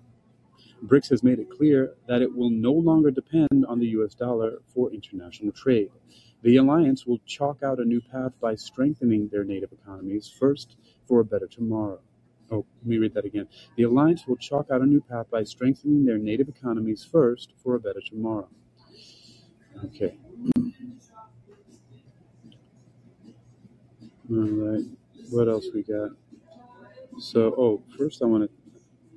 [0.82, 4.58] BRICS has made it clear that it will no longer depend on the US dollar
[4.72, 5.90] for international trade.
[6.42, 11.20] The alliance will chalk out a new path by strengthening their native economies first for
[11.20, 12.00] a better tomorrow.
[12.50, 13.48] Oh, let me read that again.
[13.76, 17.74] The alliance will chalk out a new path by strengthening their native economies first for
[17.74, 18.48] a better tomorrow.
[19.86, 20.16] Okay.
[24.30, 24.84] All right.
[25.30, 26.10] What else we got?
[27.18, 28.50] So, oh, first I want to.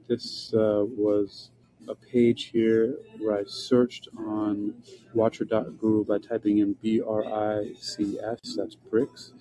[0.08, 1.52] This uh, was
[1.88, 4.76] a page here where I searched on
[5.14, 9.32] watcher.guru by typing in B R I C S, that's BRICS,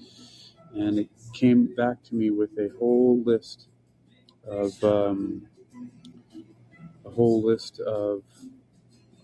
[0.75, 3.69] and it came back to me with a whole list
[4.47, 5.47] of um,
[7.05, 8.23] a whole list of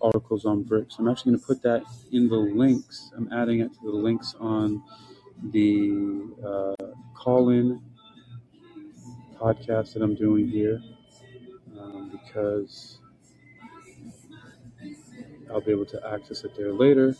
[0.01, 0.99] articles on BRICS.
[0.99, 3.11] I'm actually going to put that in the links.
[3.15, 4.83] I'm adding it to the links on
[5.51, 7.81] the uh, call-in
[9.35, 10.81] podcast that I'm doing here
[11.79, 12.99] um, because
[15.51, 17.15] I'll be able to access it there later.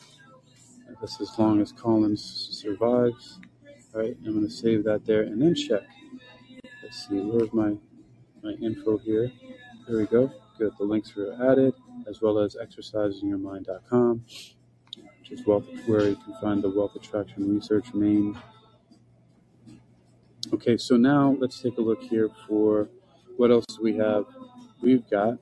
[1.02, 3.40] This as long as Collins survives.
[3.94, 5.84] All right, I'm going to save that there and then check.
[6.82, 7.76] Let's see, where's my
[8.44, 9.32] my info here?
[9.88, 10.32] There we go.
[10.58, 10.74] Good.
[10.80, 11.74] The links are added,
[12.08, 14.24] as well as exercisingyourmind.com,
[15.20, 18.38] which is wealth, where you can find the wealth attraction research main.
[20.54, 22.90] Okay, so now let's take a look here for
[23.36, 24.26] what else we have.
[24.82, 25.38] We've got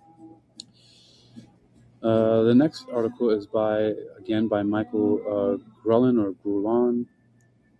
[2.05, 7.05] uh, the next article is by again by Michael uh, or Grulon.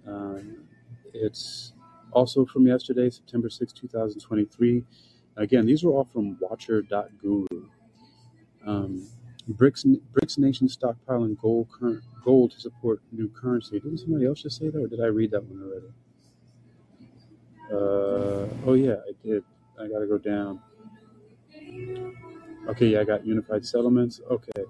[0.08, 0.40] Uh,
[1.14, 1.74] it's
[2.12, 4.84] also from yesterday, September 6, 2023.
[5.38, 7.48] Again, these are all from Watcher.guru.
[8.66, 9.08] Um,
[9.52, 13.80] BRICS, BRICS nations stockpiling gold, cur- gold to support new currency.
[13.80, 15.94] Didn't somebody else just say that, or did I read that one already?
[17.72, 19.44] Uh, oh yeah, I did.
[19.80, 20.62] I gotta go down.
[22.68, 24.22] Okay, yeah, I got unified settlements.
[24.30, 24.64] Okay,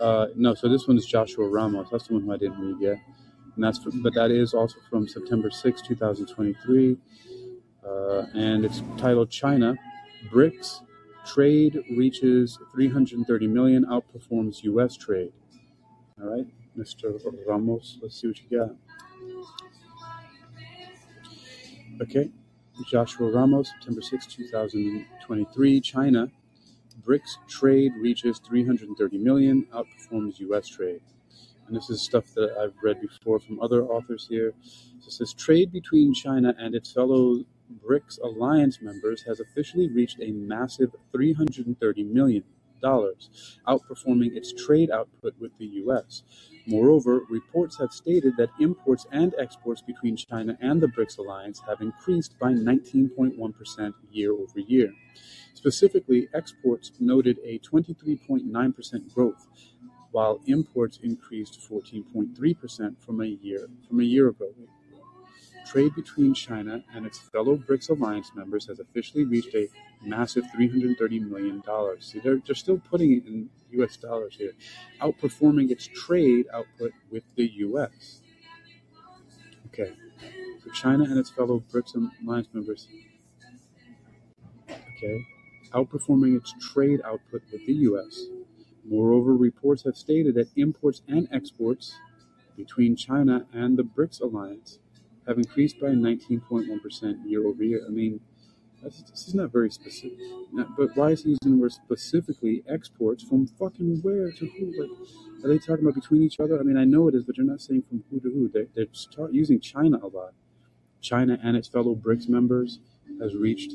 [0.00, 1.88] uh, no, so this one is Joshua Ramos.
[1.90, 2.98] That's the one who I didn't read yet,
[3.54, 6.98] and that's from, but that is also from September 6, 2023,
[7.86, 9.74] uh, and it's titled China
[10.30, 10.82] BRICS
[11.24, 14.96] trade reaches 330 million, outperforms U.S.
[14.96, 15.32] trade.
[16.20, 16.46] All right,
[16.78, 17.18] Mr.
[17.46, 18.76] Ramos, let's see what you got.
[22.02, 22.30] Okay,
[22.90, 26.30] Joshua Ramos, September 6, 2023, China.
[27.06, 31.00] BRICS trade reaches 330 million, outperforms US trade.
[31.66, 34.54] And this is stuff that I've read before from other authors here.
[35.00, 37.44] So it says trade between China and its fellow
[37.86, 42.44] BRICS alliance members has officially reached a massive 330 million
[42.84, 46.22] outperforming its trade output with the US.
[46.66, 51.80] Moreover, reports have stated that imports and exports between China and the BRICS alliance have
[51.80, 54.92] increased by 19.1% year over year.
[55.54, 59.46] Specifically, exports noted a 23.9% growth,
[60.10, 64.52] while imports increased 14.3% from a year from a year ago.
[65.66, 69.68] Trade between China and its fellow BRICS alliance members has officially reached a
[70.02, 71.62] massive $330 million.
[72.00, 74.52] See, they're, they're still putting it in US dollars here,
[75.00, 78.20] outperforming its trade output with the US.
[79.68, 79.92] Okay,
[80.64, 82.88] so China and its fellow BRICS alliance members,
[84.70, 85.26] okay,
[85.72, 88.26] outperforming its trade output with the US.
[88.84, 91.96] Moreover, reports have stated that imports and exports
[92.56, 94.78] between China and the BRICS alliance
[95.26, 97.84] have increased by 19.1% year over year.
[97.86, 98.20] I mean,
[98.82, 100.18] this is not very specific.
[100.52, 104.74] Not, but why is he using the word specifically exports from fucking where to who?
[104.78, 106.58] Like, are they talking about between each other?
[106.60, 108.48] I mean, I know it is, but they're not saying from who to who.
[108.48, 110.34] They're, they're start using China a lot.
[111.00, 112.80] China and its fellow BRICS members
[113.20, 113.72] has reached.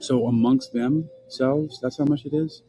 [0.00, 2.62] So amongst themselves, that's how much it is.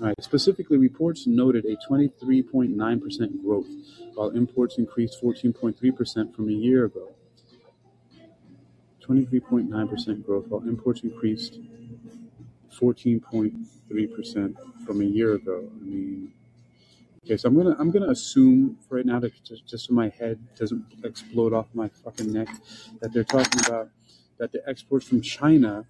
[0.00, 0.14] All right.
[0.20, 3.66] Specifically, reports noted a 23.9% growth,
[4.14, 7.10] while imports increased 14.3% from a year ago.
[9.02, 11.58] 23.9% growth, while imports increased
[12.70, 14.54] 14.3%
[14.86, 15.68] from a year ago.
[15.68, 16.32] I mean,
[17.24, 20.10] okay, so I'm gonna I'm gonna assume for right now, to, just, just so my
[20.10, 22.48] head doesn't explode off my fucking neck,
[23.00, 23.88] that they're talking about
[24.38, 25.86] that the exports from China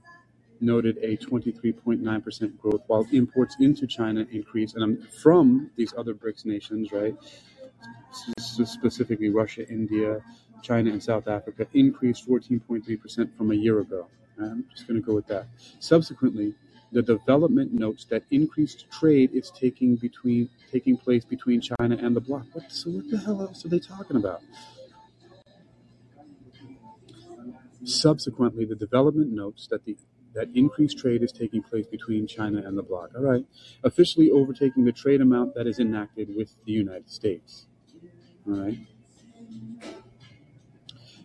[0.60, 6.44] noted a 23.9% growth, while imports into China increased, and I'm from these other BRICS
[6.44, 7.14] nations, right?
[8.38, 10.20] Specifically, Russia, India,
[10.62, 14.06] China, and South Africa increased 14.3% from a year ago.
[14.40, 15.46] I'm just going to go with that.
[15.80, 16.54] Subsequently,
[16.92, 22.20] the development notes that increased trade is taking between taking place between China and the
[22.20, 22.46] bloc.
[22.52, 24.42] What, so what the hell else are they talking about?
[27.84, 29.96] Subsequently, the development notes that the
[30.38, 33.10] that increased trade is taking place between China and the bloc.
[33.16, 33.44] All right,
[33.82, 37.66] officially overtaking the trade amount that is enacted with the United States.
[38.46, 38.78] All right.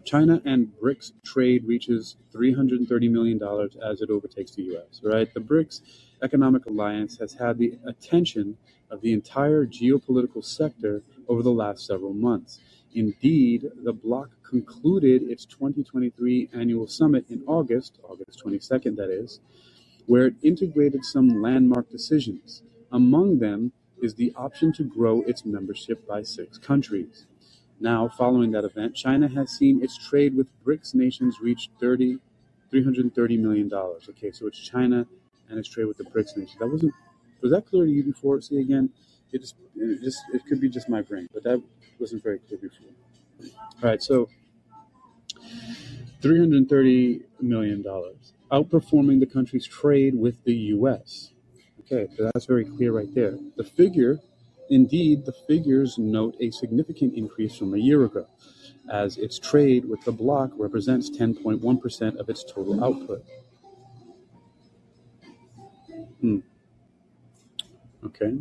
[0.04, 3.40] China and BRICS trade reaches $330 million
[3.84, 5.32] as it overtakes the US, right?
[5.32, 5.82] The BRICS
[6.24, 8.58] economic alliance has had the attention
[8.90, 12.60] of the entire geopolitical sector over the last several months.
[12.96, 19.40] Indeed, the bloc concluded its 2023 annual summit in August, August 22nd, that is,
[20.06, 22.62] where it integrated some landmark decisions.
[22.92, 27.26] Among them is the option to grow its membership by six countries.
[27.80, 32.20] Now, following that event, China has seen its trade with BRICS nations reach 30,
[32.72, 33.74] $330 million.
[33.74, 35.08] Okay, so it's China
[35.50, 36.58] and its trade with the BRICS nations.
[36.60, 36.94] That wasn't,
[37.42, 38.40] was that clear to you before?
[38.42, 38.90] See, again,
[39.34, 41.62] it just, it just, it could be just my brain, but that
[42.00, 42.88] wasn't very clear before.
[43.82, 44.30] All right, so
[46.22, 47.84] $330 million,
[48.52, 51.32] outperforming the country's trade with the U.S.
[51.82, 53.38] Okay, so that's very clear right there.
[53.58, 54.20] The figure,
[54.70, 58.28] indeed, the figures note a significant increase from a year ago,
[58.90, 63.26] as its trade with the bloc represents 10.1% of its total output.
[66.22, 66.40] Hmm.
[68.06, 68.38] Okay.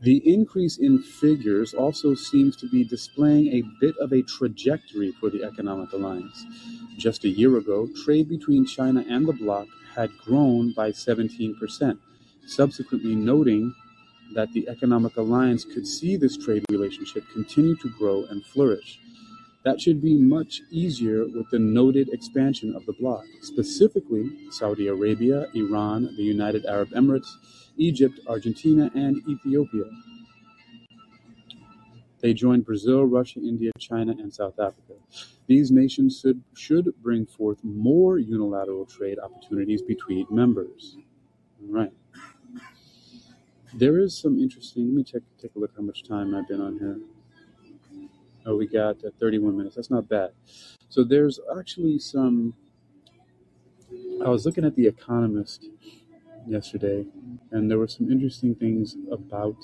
[0.00, 5.28] The increase in figures also seems to be displaying a bit of a trajectory for
[5.28, 6.44] the economic alliance.
[6.96, 11.98] Just a year ago, trade between China and the bloc had grown by 17%,
[12.46, 13.74] subsequently noting
[14.34, 19.00] that the economic alliance could see this trade relationship continue to grow and flourish.
[19.64, 25.46] That should be much easier with the noted expansion of the bloc, specifically Saudi Arabia,
[25.54, 27.28] Iran, the United Arab Emirates,
[27.76, 29.84] Egypt, Argentina, and Ethiopia.
[32.20, 34.94] They joined Brazil, Russia, India, China, and South Africa.
[35.46, 40.96] These nations should, should bring forth more unilateral trade opportunities between members.
[41.62, 41.92] All right.
[43.74, 44.86] There is some interesting.
[44.86, 46.98] Let me check, take a look how much time I've been on here.
[48.48, 49.76] Oh, we got uh, 31 minutes.
[49.76, 50.30] That's not bad.
[50.88, 52.54] So there's actually some.
[54.24, 55.66] I was looking at The Economist
[56.46, 57.04] yesterday,
[57.50, 59.56] and there were some interesting things about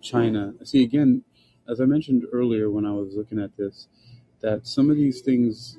[0.00, 0.54] China.
[0.64, 1.22] See, again,
[1.68, 3.86] as I mentioned earlier when I was looking at this,
[4.40, 5.78] that some of these things,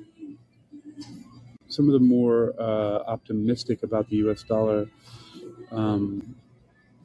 [1.68, 4.44] some of the more uh, optimistic about the U.S.
[4.44, 4.86] dollar,
[5.70, 6.36] um,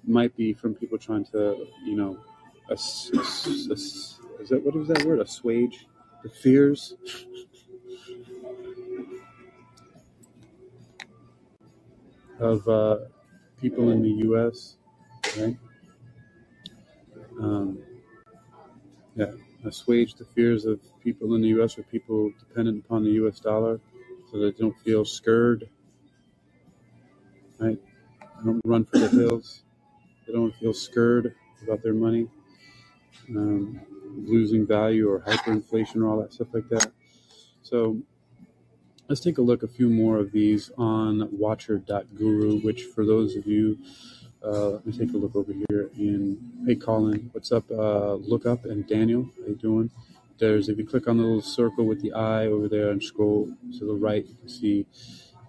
[0.06, 2.20] might be from people trying to, you know,
[2.72, 3.12] ass-
[3.72, 5.20] ass- is that what is that word?
[5.20, 5.88] Assuage
[6.24, 6.96] the fears
[12.40, 12.98] of uh,
[13.62, 14.78] people in the U.S.
[15.38, 15.58] Right?
[17.40, 17.80] Um,
[19.16, 19.32] yeah,
[19.66, 21.78] assuage the fears of people in the U.S.
[21.78, 23.40] or people dependent upon the U.S.
[23.40, 23.80] dollar,
[24.32, 25.70] so they don't feel scared.
[27.60, 27.80] Right?
[28.22, 29.64] They don't run for the hills.
[30.26, 32.30] They don't feel scared about their money
[33.30, 33.80] um,
[34.16, 36.92] losing value or hyperinflation or all that stuff like that.
[37.62, 38.02] So
[39.08, 43.48] let's take a look a few more of these on watcher.guru, which for those of
[43.48, 43.78] you,
[44.44, 47.70] uh, let me take a look over here And hey Colin, what's up?
[47.70, 49.92] Uh, look up and Daniel, how you doing?
[50.38, 53.50] There's, if you click on the little circle with the eye over there and scroll
[53.78, 54.86] to the right, you can see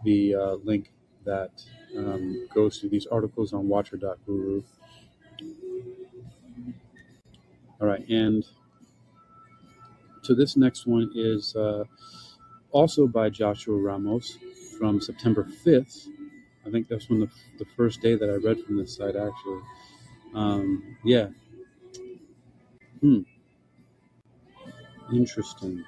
[0.04, 0.90] the uh, link
[1.24, 1.50] that
[1.96, 4.62] um, goes to these articles on watcher.guru.
[7.81, 8.45] All right, and
[10.23, 11.85] so this next one is uh,
[12.73, 14.38] also by Joshua Ramos
[14.79, 16.07] from September 5th.
[16.66, 19.62] I think that's when the, the first day that I read from this site, actually.
[20.35, 21.29] Um, yeah.
[23.01, 23.21] Hmm.
[25.12, 25.85] Interesting.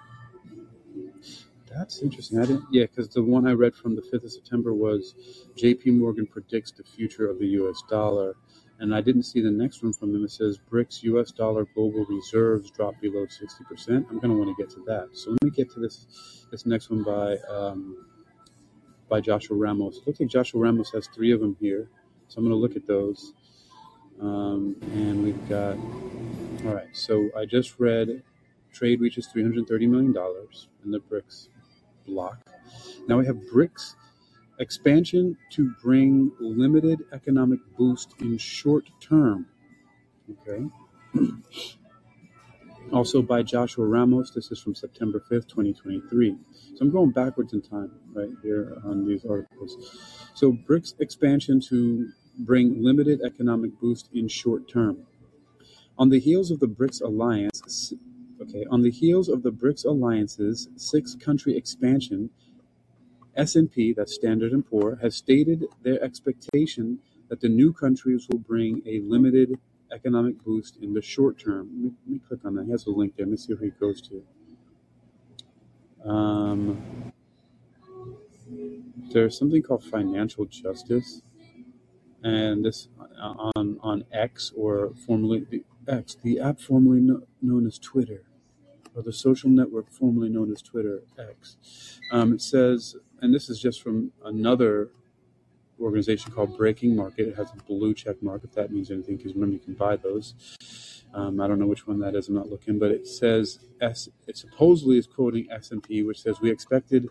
[1.70, 2.38] That's interesting.
[2.38, 5.14] I didn't, yeah, because the one I read from the 5th of September was
[5.56, 8.36] JP Morgan predicts the future of the US dollar.
[8.82, 10.24] And I didn't see the next one from them.
[10.24, 13.88] It says BRICS US dollar global reserves drop below 60%.
[13.88, 15.10] I'm going to want to get to that.
[15.12, 18.04] So let me get to this this next one by um,
[19.08, 19.98] by Joshua Ramos.
[19.98, 21.90] It looks like Joshua Ramos has three of them here.
[22.26, 23.34] So I'm going to look at those.
[24.20, 25.76] Um, and we've got,
[26.66, 28.24] all right, so I just read
[28.72, 30.14] trade reaches $330 million
[30.84, 31.48] in the BRICS
[32.04, 32.38] bloc.
[33.06, 33.94] Now we have BRICS
[34.58, 39.46] expansion to bring limited economic boost in short term.
[40.30, 40.66] Okay.
[42.92, 44.32] Also by Joshua Ramos.
[44.32, 46.36] This is from September 5th, 2023.
[46.74, 50.28] So I'm going backwards in time right here on these articles.
[50.34, 52.10] So BRICS expansion to
[52.40, 55.06] bring limited economic boost in short term.
[55.96, 57.94] On the heels of the BRICS alliance,
[58.42, 62.28] okay, on the heels of the BRICS alliance's six-country expansion,
[63.36, 68.82] S&P, that's Standard and Poor, has stated their expectation that the new countries will bring
[68.86, 69.58] a limited
[69.92, 71.68] economic boost in the short term.
[71.72, 72.64] Let me, let me click on that.
[72.66, 73.26] He has a link there.
[73.26, 74.22] Let me see where he goes to.
[76.08, 77.12] Um,
[79.12, 81.22] there's something called financial justice,
[82.22, 87.66] and this uh, on on X or formerly the X, the app formerly kno- known
[87.66, 88.24] as Twitter,
[88.94, 92.00] or the social network formerly known as Twitter X.
[92.10, 94.90] Um, it says, and this is just from another
[95.80, 97.28] organization called Breaking Market.
[97.28, 99.96] It has a blue check mark if that means anything, because remember you can buy
[99.96, 100.34] those.
[101.14, 102.28] Um, I don't know which one that is.
[102.28, 104.08] I'm not looking, but it says S.
[104.26, 107.08] It supposedly is quoting S and P, which says we expected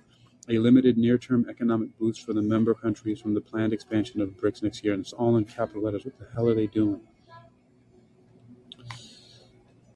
[0.50, 4.64] a limited near-term economic boost for the member countries from the planned expansion of BRICS
[4.64, 6.04] next year, and it's all in capital letters.
[6.04, 7.02] What the hell are they doing?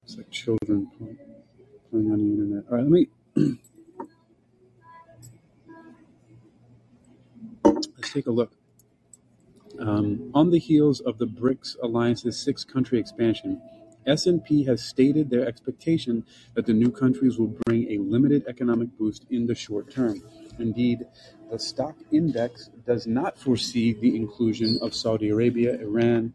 [0.03, 1.17] It's like children playing
[1.91, 2.63] on the internet.
[2.69, 3.57] All right, let me.
[8.15, 8.53] take a look.
[9.77, 13.61] Um, on the heels of the BRICS alliance's six-country expansion,
[14.07, 19.25] S&P has stated their expectation that the new countries will bring a limited economic boost
[19.31, 20.21] in the short term.
[20.59, 21.05] Indeed,
[21.51, 26.33] the stock index does not foresee the inclusion of Saudi Arabia, Iran,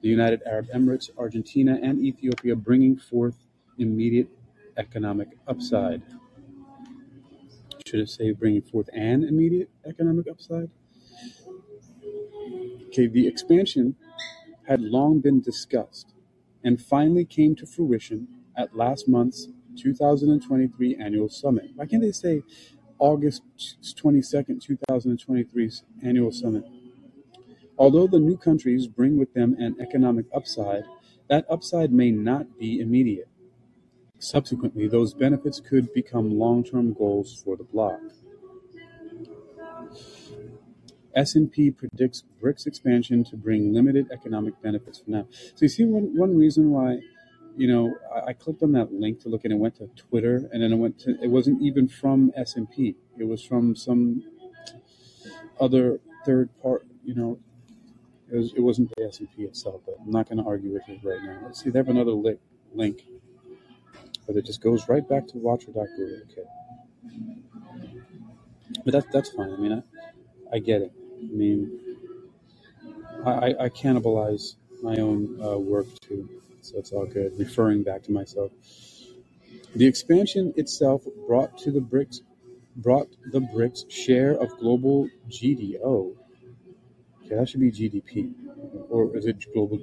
[0.00, 3.36] the United Arab Emirates, Argentina, and Ethiopia, bringing forth
[3.78, 4.28] immediate
[4.76, 6.02] economic upside.
[7.86, 10.70] Should it say bringing forth an immediate economic upside?
[12.86, 13.96] Okay, the expansion
[14.66, 16.14] had long been discussed
[16.64, 21.70] and finally came to fruition at last month's 2023 annual summit.
[21.74, 22.42] Why can't they say
[22.98, 23.42] August
[23.82, 26.64] 22nd, 2023's annual summit?
[27.78, 30.84] Although the new countries bring with them an economic upside,
[31.28, 33.28] that upside may not be immediate.
[34.18, 38.00] Subsequently, those benefits could become long-term goals for the bloc.
[41.14, 45.26] S&P predicts BRICS expansion to bring limited economic benefits for now.
[45.30, 47.00] So you see one, one reason why,
[47.56, 50.48] you know, I, I clicked on that link to look and it went to Twitter
[50.52, 52.96] and then it went to, it wasn't even from S&P.
[53.18, 54.22] It was from some
[55.60, 57.38] other third part, you know,
[58.32, 61.00] it, was, it wasn't the S&P itself, but I'm not going to argue with it
[61.02, 61.40] right now.
[61.42, 62.38] Let's see, they have another link,
[62.72, 63.04] link,
[64.26, 66.20] but it just goes right back to watcher.guru.
[66.30, 66.48] Okay.
[68.84, 69.52] But that's, that's fine.
[69.52, 70.92] I mean, I, I get it.
[71.22, 71.80] I mean,
[73.24, 76.28] I, I cannibalize my own uh, work too,
[76.62, 77.38] so it's all good.
[77.38, 78.50] Referring back to myself,
[79.76, 82.22] the expansion itself brought to the BRICS
[82.76, 86.14] brought the BRICS share of global GDO.
[87.24, 88.32] Okay, that should be GDP,
[88.88, 89.78] or is it global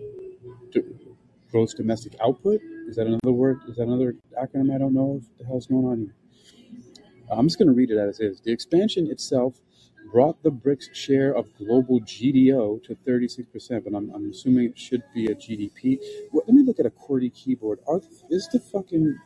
[1.51, 2.59] gross domestic output?
[2.87, 3.59] Is that another word?
[3.67, 5.21] Is that another acronym I don't know?
[5.21, 6.15] What the hell's going on here?
[7.29, 8.39] I'm just going to read it as is.
[8.39, 9.59] The expansion itself
[10.11, 15.03] brought the BRICS share of global GDO to 36%, but I'm, I'm assuming it should
[15.13, 15.99] be a GDP.
[16.31, 17.79] Well, let me look at a QWERTY keyboard.
[17.87, 19.17] Are, is the fucking.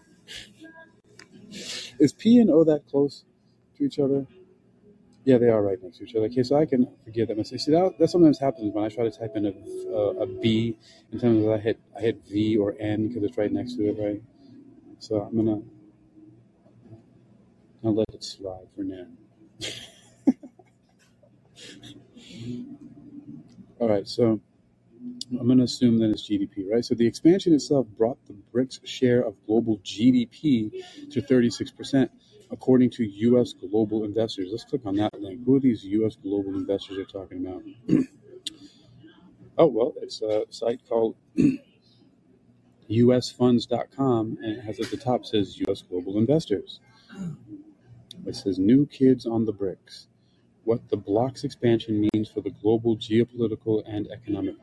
[1.99, 3.25] Is P and O that close
[3.77, 4.25] to each other?
[5.23, 6.25] Yeah, they are right next to each other.
[6.25, 7.59] Okay, so I can forgive that mistake.
[7.59, 10.77] See, that, that sometimes happens when I try to type in a, a, a B.
[11.19, 13.97] Terms of I hit I hit V or N because it's right next to it,
[14.01, 14.21] right?
[14.97, 15.61] So I'm gonna
[17.83, 19.05] I'll let it slide for now.
[23.79, 24.39] All right, so
[25.39, 26.85] I'm going to assume that it's GDP, right?
[26.85, 30.71] So the expansion itself brought the BRICS share of global GDP
[31.11, 32.09] to 36%,
[32.51, 33.53] according to U.S.
[33.53, 34.49] global investors.
[34.51, 35.45] Let's click on that link.
[35.45, 36.15] Who are these U.S.
[36.15, 37.63] global investors are talking about?
[39.57, 41.15] oh, well, it's a site called
[42.89, 45.81] usfunds.com, and it has at the top says U.S.
[45.81, 46.79] global investors.
[48.25, 50.07] It says new kids on the BRICS
[50.63, 54.55] what the bloc's expansion means for the global geopolitical and economic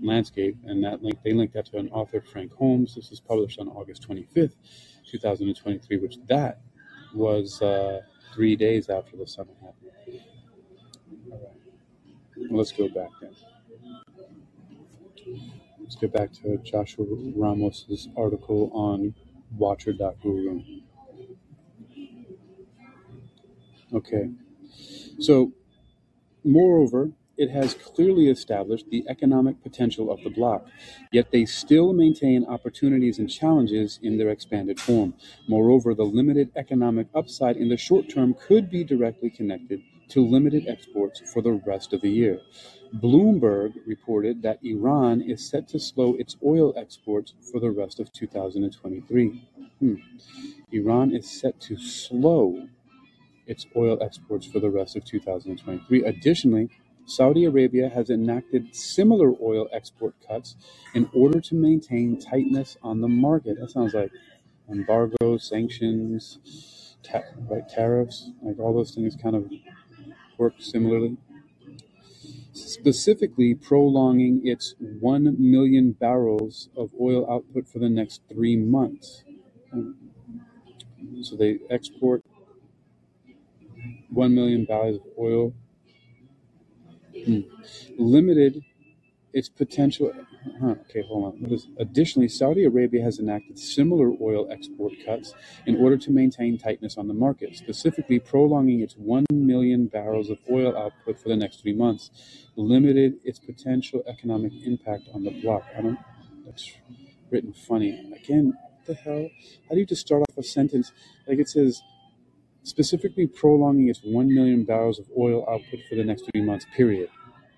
[0.00, 2.94] landscape, and that link they linked that to an author, Frank Holmes.
[2.94, 4.54] This was published on August 25th,
[5.10, 6.60] 2023, which that
[7.14, 8.00] was uh,
[8.32, 10.22] three days after the summit happened.
[11.32, 13.34] All right, let's go back then.
[15.80, 19.14] Let's get back to Joshua Ramos's article on
[19.58, 20.62] Watcher.guru.
[23.92, 24.30] Okay.
[25.20, 25.52] So,
[26.44, 30.66] moreover, it has clearly established the economic potential of the bloc,
[31.10, 35.14] yet they still maintain opportunities and challenges in their expanded form.
[35.48, 40.68] Moreover, the limited economic upside in the short term could be directly connected to limited
[40.68, 42.40] exports for the rest of the year.
[42.94, 48.12] Bloomberg reported that Iran is set to slow its oil exports for the rest of
[48.12, 49.48] 2023.
[49.78, 49.94] Hmm.
[50.72, 52.68] Iran is set to slow
[53.50, 56.04] its oil exports for the rest of 2023.
[56.04, 56.70] Additionally,
[57.06, 60.56] Saudi Arabia has enacted similar oil export cuts
[60.94, 63.58] in order to maintain tightness on the market.
[63.60, 64.12] That sounds like
[64.70, 69.50] embargo, sanctions, ta- right, tariffs, like all those things kind of
[70.38, 71.16] work similarly.
[72.52, 79.24] Specifically, prolonging its 1 million barrels of oil output for the next three months.
[81.22, 82.22] So they export
[84.10, 85.52] 1 million barrels of oil
[87.24, 87.40] Hmm.
[87.98, 88.64] limited
[89.32, 90.12] its potential.
[90.60, 91.42] Huh, okay, hold on.
[91.42, 95.34] What is, additionally, Saudi Arabia has enacted similar oil export cuts
[95.66, 100.38] in order to maintain tightness on the market, specifically prolonging its 1 million barrels of
[100.50, 102.10] oil output for the next three months,
[102.56, 105.64] limited its potential economic impact on the bloc.
[105.76, 105.98] I don't.
[106.46, 106.72] That's
[107.30, 108.12] written funny.
[108.14, 109.30] Again, what the hell?
[109.68, 110.92] How do you just start off a sentence
[111.28, 111.82] like it says?
[112.62, 117.10] Specifically prolonging its 1 million barrels of oil output for the next three months, period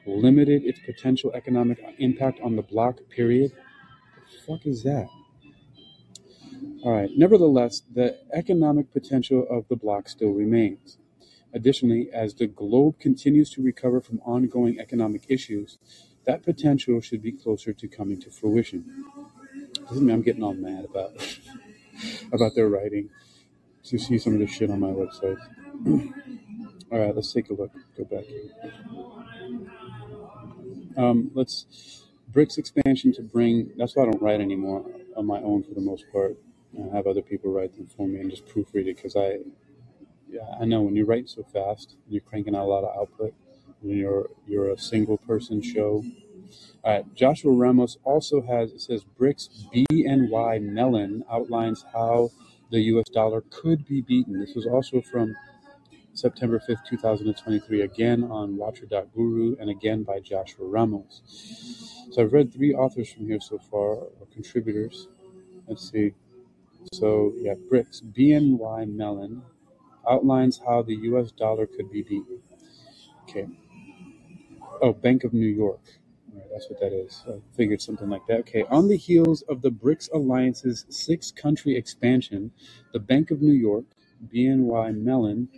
[0.07, 3.53] limited its potential economic impact on the bloc, period.
[3.53, 5.09] The fuck is that?
[6.83, 7.11] All right.
[7.17, 10.99] Nevertheless, the economic potential of the bloc still remains.
[11.55, 15.79] Additionally, as the globe continues to recover from ongoing economic issues,
[16.25, 19.05] that potential should be closer to coming to fruition.
[19.89, 21.13] Doesn't mean I'm getting all mad about
[22.33, 23.11] about their writing.
[23.85, 25.39] To see some of the shit on my website.
[26.93, 27.73] all right, let's take a look.
[27.97, 28.25] Go back.
[30.97, 33.73] Um, let's BRICS expansion to bring.
[33.77, 34.85] That's why I don't write anymore
[35.17, 36.37] on my own for the most part.
[36.79, 39.39] I have other people write them for me and just proofread it because I,
[40.29, 43.35] yeah, I know when you write so fast, you're cranking out a lot of output.
[43.81, 46.05] When you're you're a single person show.
[46.85, 52.31] All right, Joshua Ramos also has it says BRICS BNY Mellon outlines how
[52.73, 53.09] the U.S.
[53.11, 54.41] dollar could be beaten.
[54.41, 55.37] This was also from
[56.15, 61.23] September 5th, 2023, again on Watcher.guru and again by Joshua Ramos.
[62.11, 65.09] So I've read three authors from here so far, or contributors.
[65.69, 66.15] Let's see.
[66.95, 69.43] So, yeah, BRICS, BNY Mellon
[70.09, 72.43] outlines how the US dollar could be beaten.
[73.25, 73.49] Okay.
[74.83, 75.81] Oh, Bank of New York.
[76.53, 77.25] That's what that is.
[77.29, 78.41] I figured something like that.
[78.41, 78.65] Okay.
[78.71, 82.53] On the heels of the BRICS Alliance's six country expansion,
[82.93, 83.85] the Bank of New York,
[84.33, 85.49] BNY Mellon,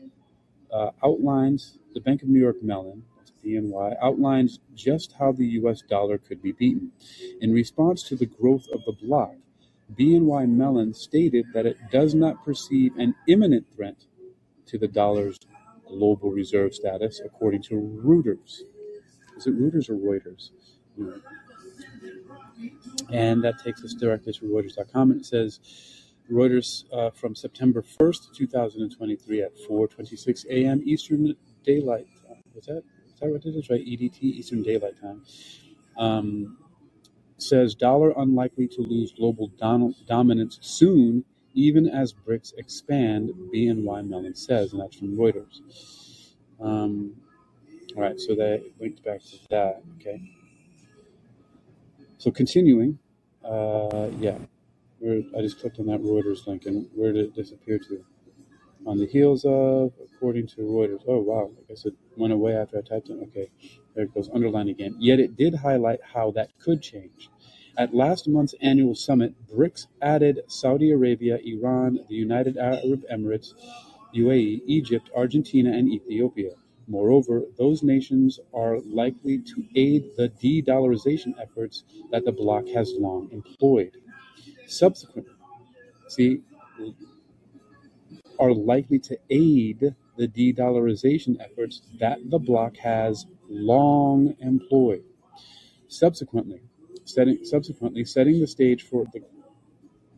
[0.72, 3.04] uh, outlines the Bank of New York Mellon,
[3.44, 6.92] BNY, outlines just how the US dollar could be beaten.
[7.40, 9.34] In response to the growth of the bloc,
[9.94, 14.06] BNY Mellon stated that it does not perceive an imminent threat
[14.66, 15.38] to the dollar's
[15.86, 17.74] global reserve status, according to
[18.04, 18.62] Reuters.
[19.36, 20.50] Is it Reuters or Reuters?
[23.10, 25.10] And that takes us directly to Reuters.com.
[25.12, 25.60] And it says,
[26.30, 30.82] Reuters uh, from September 1st, 2023 at 4:26 a.m.
[30.84, 32.42] Eastern Daylight Time.
[32.54, 33.68] That is that what it is?
[33.68, 35.22] Right, EDT Eastern Daylight Time.
[35.98, 36.58] Um,
[37.38, 41.24] says dollar unlikely to lose global don- dominance soon,
[41.54, 43.30] even as BRICS expand.
[43.52, 45.60] BNY Mellon says, and that's from Reuters.
[46.60, 47.14] Um,
[47.96, 49.82] all right, so that linked back to that.
[50.00, 50.33] Okay.
[52.24, 52.98] So continuing,
[53.44, 54.38] uh, yeah.
[55.06, 58.02] I just clicked on that Reuters link, and where did it disappear to?
[58.86, 61.02] On the heels of, according to Reuters.
[61.06, 63.18] Oh wow, I guess it went away after I typed it.
[63.24, 63.50] Okay,
[63.94, 64.96] there it goes, underlined again.
[64.98, 67.28] Yet it did highlight how that could change.
[67.76, 73.52] At last month's annual summit, BRICS added Saudi Arabia, Iran, the United Arab Emirates,
[74.16, 76.52] UAE, Egypt, Argentina, and Ethiopia.
[76.86, 82.92] Moreover, those nations are likely to aid the de dollarization efforts that the bloc has
[82.98, 83.92] long employed
[84.66, 85.34] subsequently,
[86.08, 86.40] see,
[88.38, 95.04] are likely to aid the de-dollarization efforts that the bloc has long employed.
[95.88, 96.60] Subsequently,
[97.04, 99.22] setting subsequently setting the stage for the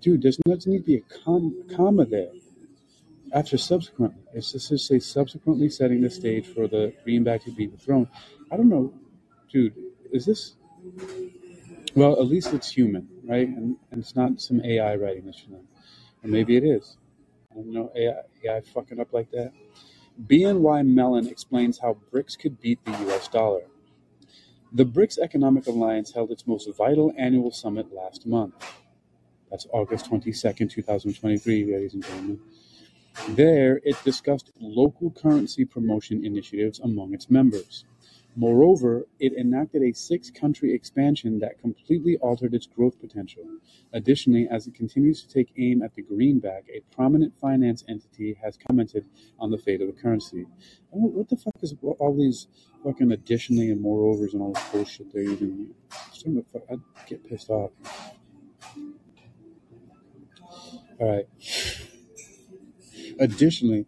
[0.00, 0.22] dude.
[0.22, 2.32] There's not need to be a com, comma there
[3.32, 4.22] after subsequently.
[4.34, 8.08] It's just to say subsequently setting the stage for the greenback to be the throne.
[8.50, 8.92] I don't know,
[9.50, 9.74] dude.
[10.12, 10.54] Is this
[11.96, 13.48] well, at least it's human, right?
[13.48, 15.54] And, and it's not some AI writing this for.
[15.54, 16.98] Or maybe it is.
[17.50, 19.52] I don't know, AI, AI fucking up like that.
[20.26, 23.62] BNY Mellon explains how BRICS could beat the US dollar.
[24.72, 28.54] The BRICS Economic Alliance held its most vital annual summit last month.
[29.50, 32.40] That's August 22nd, 2023, ladies and gentlemen.
[33.30, 37.84] There, it discussed local currency promotion initiatives among its members.
[38.38, 43.44] Moreover, it enacted a six-country expansion that completely altered its growth potential.
[43.94, 48.58] Additionally, as it continues to take aim at the greenback, a prominent finance entity has
[48.68, 49.06] commented
[49.38, 50.44] on the fate of the currency.
[50.90, 52.46] What the fuck is all these
[52.84, 55.74] fucking additionally and moreovers and all this bullshit they're using?
[56.70, 57.70] I get pissed off.
[61.00, 61.26] All right.
[63.18, 63.86] Additionally,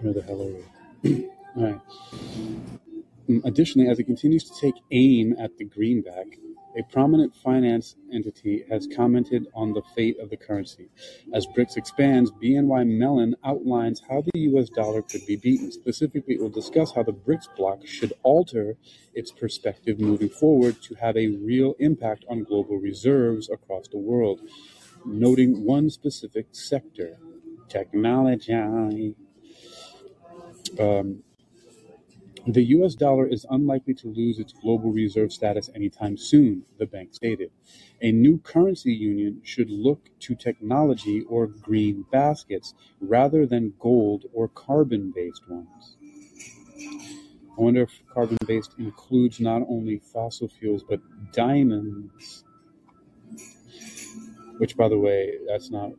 [0.00, 0.62] Where the hell are
[1.02, 1.28] we?
[1.56, 1.80] All right.
[3.28, 6.38] Mm, additionally, as it continues to take aim at the greenback,
[6.78, 10.90] A prominent finance entity has commented on the fate of the currency.
[11.32, 15.72] As BRICS expands, BNY Mellon outlines how the US dollar could be beaten.
[15.72, 18.76] Specifically, it will discuss how the BRICS bloc should alter
[19.14, 24.42] its perspective moving forward to have a real impact on global reserves across the world,
[25.06, 27.16] noting one specific sector
[27.70, 29.14] technology.
[30.78, 31.22] Um,
[32.46, 37.14] the US dollar is unlikely to lose its global reserve status anytime soon, the bank
[37.14, 37.50] stated.
[38.02, 44.48] A new currency union should look to technology or green baskets rather than gold or
[44.48, 45.96] carbon based ones.
[47.58, 51.00] I wonder if carbon based includes not only fossil fuels but
[51.32, 52.44] diamonds.
[54.58, 55.92] Which, by the way, that's not,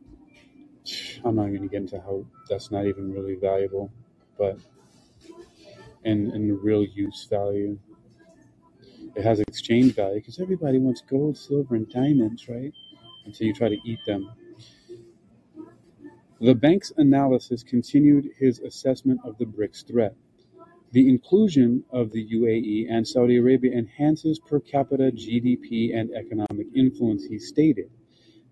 [1.24, 3.90] I'm not going to get into how that's not even really valuable,
[4.38, 4.58] but
[6.04, 7.78] and, and real use value.
[9.16, 12.72] It has exchange value because everybody wants gold, silver, and diamonds, right?
[13.26, 14.30] Until you try to eat them.
[16.40, 20.14] The bank's analysis continued his assessment of the BRICS threat.
[20.92, 27.26] The inclusion of the UAE and Saudi Arabia enhances per capita GDP and economic influence,
[27.26, 27.90] he stated.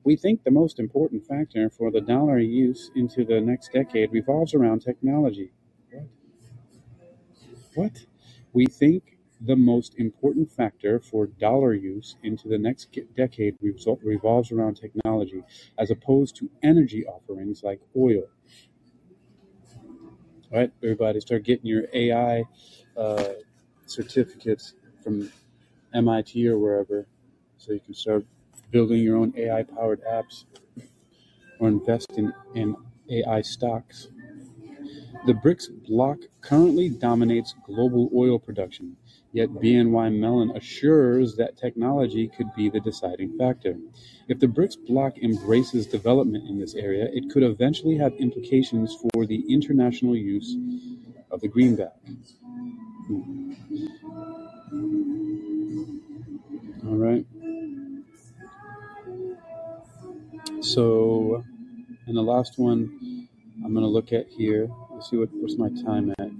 [0.04, 4.54] We think the most important factor for the dollar use into the next decade revolves
[4.54, 5.52] around technology.
[7.76, 8.06] What?
[8.54, 14.76] We think the most important factor for dollar use into the next decade revolves around
[14.76, 15.44] technology,
[15.78, 18.24] as opposed to energy offerings like oil.
[20.52, 22.44] All right, everybody, start getting your AI
[22.96, 23.32] uh,
[23.84, 24.74] certificates
[25.04, 25.30] from
[25.94, 27.06] MIT or wherever,
[27.58, 28.24] so you can start
[28.70, 30.44] building your own AI powered apps
[31.60, 32.76] or invest in, in
[33.10, 34.08] AI stocks.
[35.24, 38.96] The BRICS bloc currently dominates global oil production,
[39.32, 43.76] yet BNY Mellon assures that technology could be the deciding factor.
[44.28, 49.26] If the BRICS bloc embraces development in this area, it could eventually have implications for
[49.26, 50.56] the international use
[51.30, 51.96] of the greenback.
[53.06, 53.52] Hmm.
[56.86, 57.26] All right.
[60.60, 61.44] So,
[62.06, 63.28] and the last one
[63.64, 66.30] I'm going to look at here Let's see what what's my time at.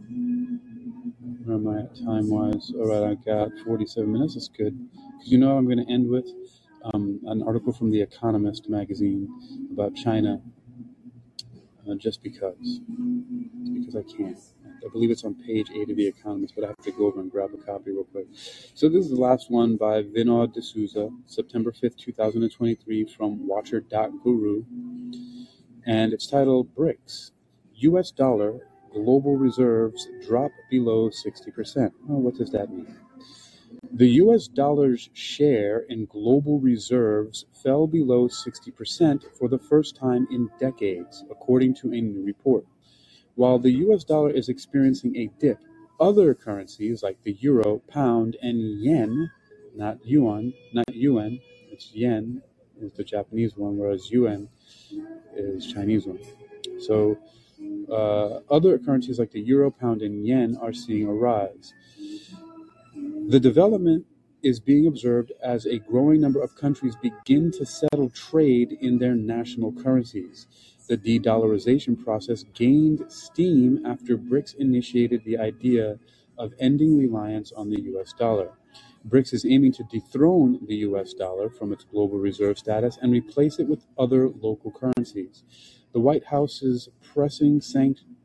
[1.44, 2.72] Where am I at time wise?
[2.74, 4.32] All right, I got 47 minutes.
[4.32, 4.74] That's good.
[4.94, 6.26] Because you know I'm going to end with
[6.94, 9.28] um, an article from The Economist magazine
[9.70, 10.40] about China,
[11.86, 12.80] uh, just because,
[13.74, 14.38] because I can't.
[14.82, 17.20] I believe it's on page eight of The Economist, but I have to go over
[17.20, 18.28] and grab a copy real quick.
[18.32, 24.64] So this is the last one by Vinod D'Souza, September 5th, 2023, from Watcher.guru,
[25.84, 27.32] and it's titled BRICS
[27.78, 28.60] US dollar
[28.92, 31.92] global reserves drop below 60%.
[32.06, 32.96] Well, what does that mean?
[33.92, 40.50] The US dollar's share in global reserves fell below 60% for the first time in
[40.58, 42.64] decades, according to a new report.
[43.34, 45.58] While the US dollar is experiencing a dip,
[46.00, 49.30] other currencies like the euro, pound, and yen,
[49.74, 51.38] not yuan, not yuan,
[51.70, 52.42] it's yen
[52.80, 54.48] is the Japanese one, whereas yuan
[55.34, 56.20] is Chinese one.
[56.80, 57.18] So
[57.90, 61.74] uh, other currencies like the euro, pound, and yen are seeing a rise.
[63.28, 64.06] The development
[64.42, 69.14] is being observed as a growing number of countries begin to settle trade in their
[69.14, 70.46] national currencies.
[70.88, 75.98] The de dollarization process gained steam after BRICS initiated the idea
[76.38, 78.52] of ending reliance on the US dollar.
[79.08, 83.58] BRICS is aiming to dethrone the US dollar from its global reserve status and replace
[83.58, 85.44] it with other local currencies.
[85.96, 86.24] The White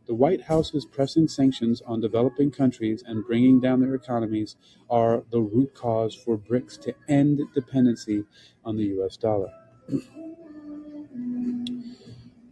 [0.10, 4.58] White House's pressing sanctions on developing countries and bringing down their economies
[4.90, 8.26] are the root cause for BRICS to end dependency
[8.66, 9.54] on the US dollar.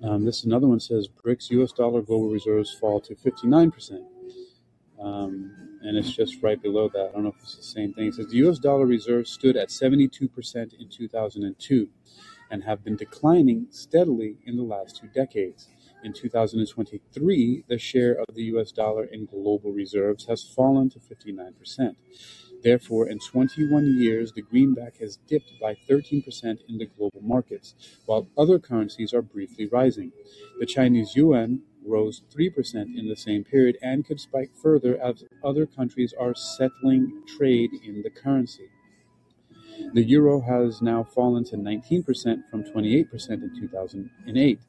[0.02, 4.06] Um, this another one says BRICS US dollar global reserves fall to 59%.
[5.02, 7.10] Um, and it's just right below that.
[7.10, 8.08] I don't know if it's the same thing.
[8.08, 11.90] It says the US dollar reserves stood at 72% in 2002
[12.50, 15.68] and have been declining steadily in the last two decades.
[16.04, 21.96] In 2023, the share of the US dollar in global reserves has fallen to 59%.
[22.62, 27.76] Therefore, in 21 years, the greenback has dipped by 13% in the global markets,
[28.06, 30.12] while other currencies are briefly rising.
[30.60, 35.66] The Chinese yuan rose 3% in the same period and could spike further as other
[35.66, 38.70] countries are settling trade in the currency.
[39.94, 44.60] The euro has now fallen to 19% from 28% in 2008.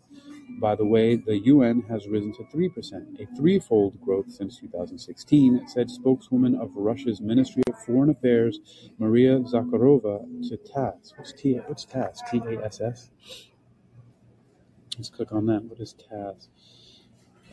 [0.59, 5.91] By the way, the yuan has risen to 3%, a threefold growth since 2016, said
[5.91, 8.59] spokeswoman of Russia's Ministry of Foreign Affairs,
[8.99, 11.15] Maria Zakharova, to TASS.
[11.17, 12.23] What's, T- what's TASS?
[12.31, 13.11] T A S S?
[14.99, 15.65] Let's click on that.
[15.65, 16.49] What is TASS?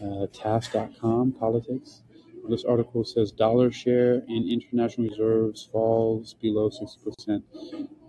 [0.03, 2.03] Uh, TASS.com, politics.
[2.49, 7.43] This article says dollar share in international reserves falls below 60%.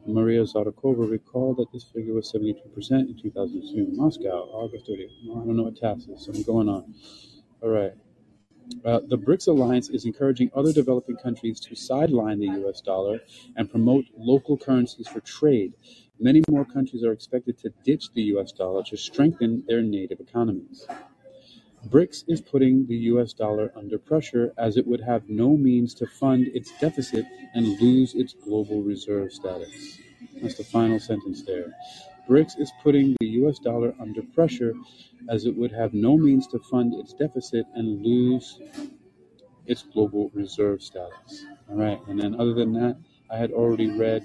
[0.07, 2.57] Maria Zakharova recalled that this figure was 72%
[2.91, 3.89] in 2002.
[3.93, 5.11] Moscow, August 30th.
[5.31, 6.95] I don't know what TASS is, so I'm going on.
[7.63, 7.93] All right.
[8.85, 13.21] Uh, the BRICS alliance is encouraging other developing countries to sideline the US dollar
[13.57, 15.75] and promote local currencies for trade.
[16.21, 20.87] Many more countries are expected to ditch the US dollar to strengthen their native economies.
[21.87, 26.07] BRICS is putting the US dollar under pressure as it would have no means to
[26.07, 27.25] fund its deficit
[27.55, 29.99] and lose its global reserve status.
[30.43, 31.73] That's the final sentence there.
[32.29, 34.75] BRICS is putting the US dollar under pressure
[35.29, 38.61] as it would have no means to fund its deficit and lose
[39.67, 41.47] its global reserve status.
[41.71, 42.97] All right, and then other than that,
[43.31, 44.25] I had already read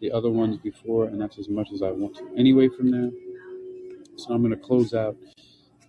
[0.00, 3.10] the other ones before, and that's as much as I want to anyway from there.
[4.16, 5.16] So I'm going to close out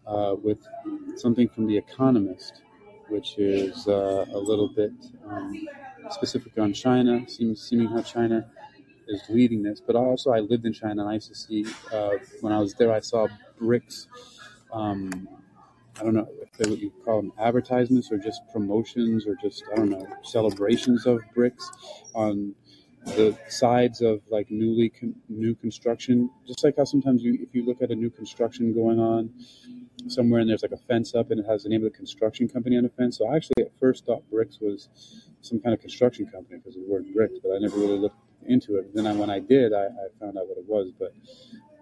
[0.06, 0.68] uh, with
[1.16, 2.62] something from The Economist,
[3.10, 4.94] which is uh, a little bit
[5.28, 5.68] um,
[6.10, 8.50] specific on China, seems seeming how China
[9.08, 9.82] is leading this.
[9.82, 12.74] But also, I lived in China, and I used to see uh, when I was
[12.76, 13.28] there, I saw
[13.60, 14.08] bricks.
[14.72, 15.28] Um,
[16.00, 19.76] I don't know if they would call them advertisements or just promotions or just I
[19.76, 21.70] don't know celebrations of bricks
[22.16, 22.56] on
[23.06, 26.30] the sides of like newly con- new construction.
[26.48, 29.34] Just like how sometimes you, if you look at a new construction going on,
[30.08, 32.48] somewhere and there's like a fence up and it has the name of the construction
[32.48, 33.18] company on the fence.
[33.18, 34.90] So I actually at first thought bricks was
[35.42, 38.18] some kind of construction company because of the word bricks, but I never really looked
[38.46, 38.86] into it.
[38.86, 40.92] and Then I, when I did, I, I found out what it was.
[40.98, 41.14] But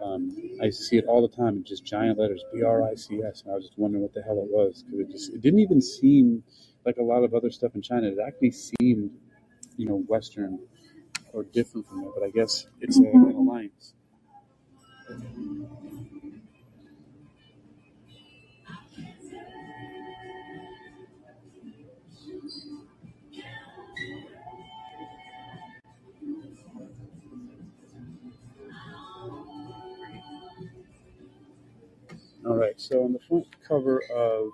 [0.04, 2.84] um, I used to see it all the time in just giant letters, B R
[2.84, 5.12] I C S, and I was just wondering what the hell it was because it
[5.12, 6.44] just it didn't even seem
[6.86, 8.08] like a lot of other stuff in China.
[8.08, 9.12] It actually seemed,
[9.78, 10.60] you know, Western
[11.34, 13.94] or different from that, But I guess it's a, an alliance.
[32.46, 32.80] All right.
[32.80, 34.50] So on the front cover of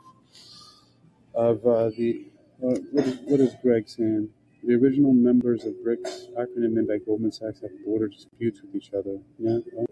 [1.34, 2.28] of uh, the
[2.64, 4.30] uh, what, is, what is Greg saying?
[4.66, 9.20] The original members of BRICS, acronym by Goldman Sachs, have border disputes with each other.
[9.38, 9.86] Yeah, well,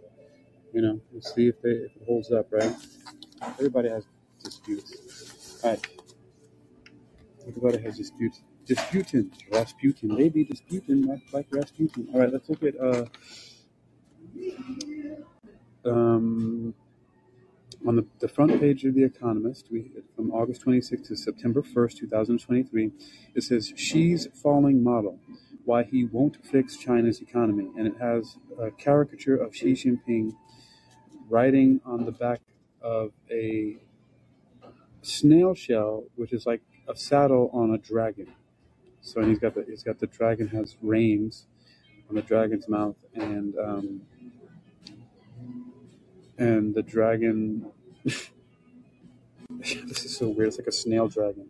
[0.73, 2.75] you know, we'll see if they if it holds up, right?
[3.59, 4.05] Everybody has
[4.43, 5.61] disputes.
[5.63, 5.87] All right,
[7.47, 8.41] everybody has disputes.
[8.65, 12.07] Disputing, Rasputin, they be disputing like, like Rasputin.
[12.11, 13.05] All right, let's look at uh,
[15.85, 16.73] um,
[17.87, 21.99] on the, the front page of The Economist, we, from August 26 to September 1st,
[21.99, 22.91] 2023,
[23.35, 25.19] it says Xi's falling model,
[25.65, 27.69] why he won't fix China's economy.
[27.77, 30.33] And it has a caricature of Xi Jinping
[31.29, 32.41] riding on the back
[32.81, 33.77] of a
[35.01, 38.33] snail shell, which is like a saddle on a dragon.
[39.01, 41.45] So and he's got the he's got the dragon has reins
[42.09, 44.01] on the dragon's mouth, and um,
[46.37, 47.65] and the dragon.
[49.49, 50.49] this is so weird.
[50.49, 51.49] It's like a snail dragon.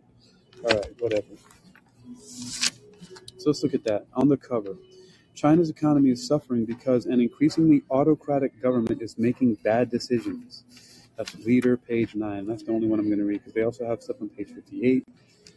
[0.64, 1.26] All right, whatever.
[3.38, 4.76] So let's look at that on the cover.
[5.34, 10.64] China's economy is suffering because an increasingly autocratic government is making bad decisions.
[11.16, 12.46] That's leader, page nine.
[12.46, 14.48] That's the only one I'm going to read because they also have stuff on page
[14.54, 15.06] 58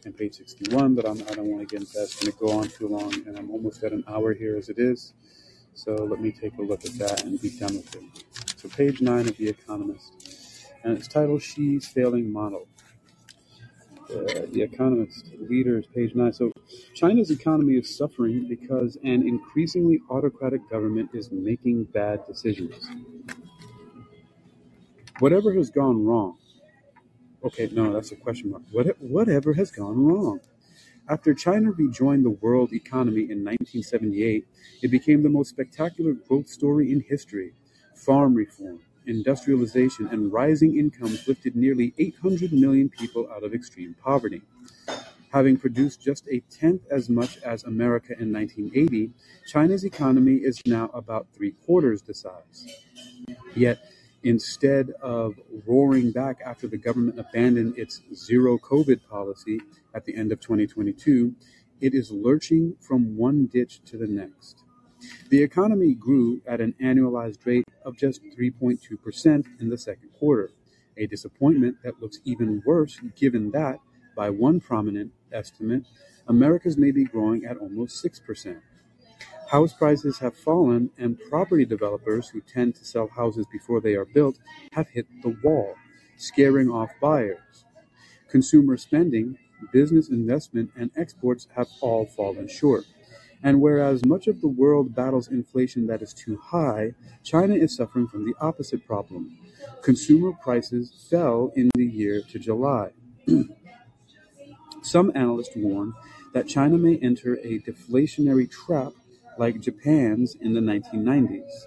[0.04, 2.04] and page 61, but I'm, I don't want to get into that.
[2.04, 4.68] It's going to go on too long, and I'm almost at an hour here as
[4.68, 5.14] it is.
[5.74, 8.02] So let me take a look at that and be done with it.
[8.58, 10.12] So page nine of The Economist,
[10.84, 12.68] and it's titled Xi's Failing Model."
[14.10, 16.32] Uh, the Economist leaders, page nine.
[16.32, 16.52] So
[16.94, 22.90] China's economy is suffering because an increasingly autocratic government is making bad decisions.
[25.20, 26.38] Whatever has gone wrong.
[27.44, 28.62] Okay, no, that's a question mark.
[28.72, 30.40] What, whatever has gone wrong?
[31.08, 34.46] After China rejoined the world economy in 1978,
[34.82, 37.54] it became the most spectacular growth story in history.
[37.98, 44.40] Farm reform, industrialization, and rising incomes lifted nearly 800 million people out of extreme poverty.
[45.30, 49.10] Having produced just a tenth as much as America in 1980,
[49.46, 52.66] China's economy is now about three quarters the size.
[53.54, 53.78] Yet,
[54.22, 55.34] instead of
[55.66, 59.60] roaring back after the government abandoned its zero COVID policy
[59.92, 61.34] at the end of 2022,
[61.80, 64.62] it is lurching from one ditch to the next.
[65.30, 70.50] The economy grew at an annualized rate of just 3.2% in the second quarter,
[70.96, 73.80] a disappointment that looks even worse given that,
[74.16, 75.84] by one prominent estimate,
[76.26, 78.60] Americas may be growing at almost 6%.
[79.50, 84.04] House prices have fallen, and property developers who tend to sell houses before they are
[84.04, 84.38] built
[84.72, 85.74] have hit the wall,
[86.16, 87.64] scaring off buyers.
[88.28, 89.38] Consumer spending,
[89.72, 92.84] business investment, and exports have all fallen short.
[93.42, 98.08] And whereas much of the world battles inflation that is too high, China is suffering
[98.08, 99.38] from the opposite problem.
[99.82, 102.90] Consumer prices fell in the year to July.
[104.82, 105.94] Some analysts warn
[106.32, 108.92] that China may enter a deflationary trap
[109.38, 111.66] like Japan's in the 1990s.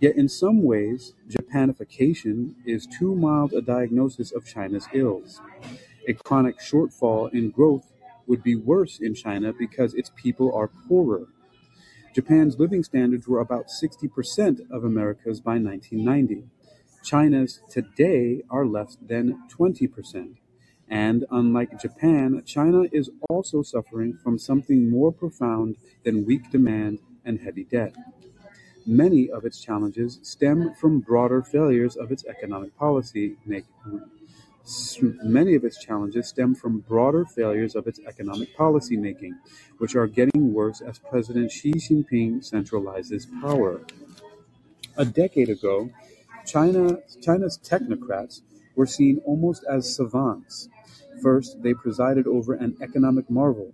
[0.00, 5.40] Yet in some ways, Japanification is too mild a diagnosis of China's ills.
[6.08, 7.91] A chronic shortfall in growth
[8.26, 11.28] would be worse in China because its people are poorer.
[12.14, 16.44] Japan's living standards were about 60% of America's by 1990.
[17.02, 20.36] China's today are less than 20%.
[20.88, 27.40] And unlike Japan, China is also suffering from something more profound than weak demand and
[27.40, 27.94] heavy debt.
[28.84, 33.68] Many of its challenges stem from broader failures of its economic policy making.
[35.24, 39.38] Many of its challenges stem from broader failures of its economic policy making,
[39.78, 43.80] which are getting worse as President Xi Jinping centralizes power.
[44.96, 45.90] A decade ago,
[46.46, 48.42] China, China's technocrats
[48.76, 50.68] were seen almost as savants,
[51.22, 53.72] First, they presided over an economic marvel.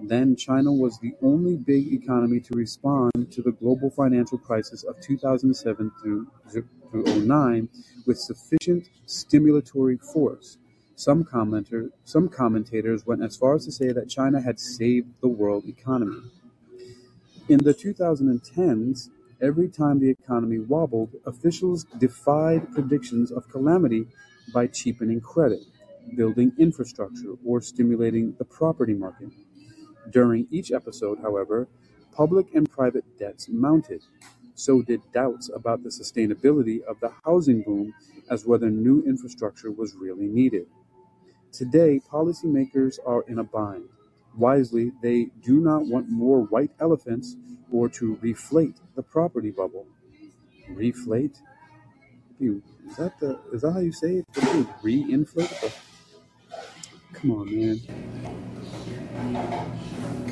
[0.00, 5.00] Then China was the only big economy to respond to the global financial crisis of
[5.00, 6.26] 2007 through,
[6.90, 7.68] through 09
[8.06, 10.58] with sufficient stimulatory force.
[10.96, 15.28] Some, commenter, some commentators went as far as to say that China had saved the
[15.28, 16.20] world economy.
[17.48, 19.08] In the 2010s,
[19.40, 24.06] every time the economy wobbled, officials defied predictions of calamity
[24.52, 25.60] by cheapening credit
[26.16, 29.30] building infrastructure, or stimulating the property market.
[30.10, 31.68] During each episode, however,
[32.12, 34.02] public and private debts mounted.
[34.60, 37.94] So did doubts about the sustainability of the housing boom
[38.30, 40.66] as whether new infrastructure was really needed.
[41.52, 43.88] Today, policymakers are in a bind.
[44.36, 47.36] Wisely, they do not want more white elephants
[47.72, 49.86] or to reflate the property bubble.
[50.70, 51.40] Reflate?
[52.88, 54.66] Is that the is that how you say it?
[54.82, 55.52] Re-inflate
[57.12, 57.80] Come on, man.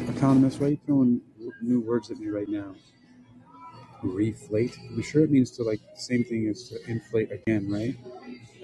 [0.09, 1.21] Economist, why are you throwing
[1.63, 2.75] new words at me right now?
[4.03, 4.79] Reflate?
[4.91, 7.97] I'm sure it means to like the same thing as to inflate again, right?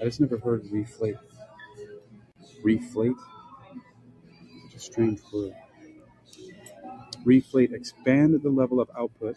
[0.01, 1.17] I just never heard reflate.
[2.63, 3.17] Reflate?
[4.63, 5.53] Such a strange word.
[7.25, 9.35] Reflate, expand the level of output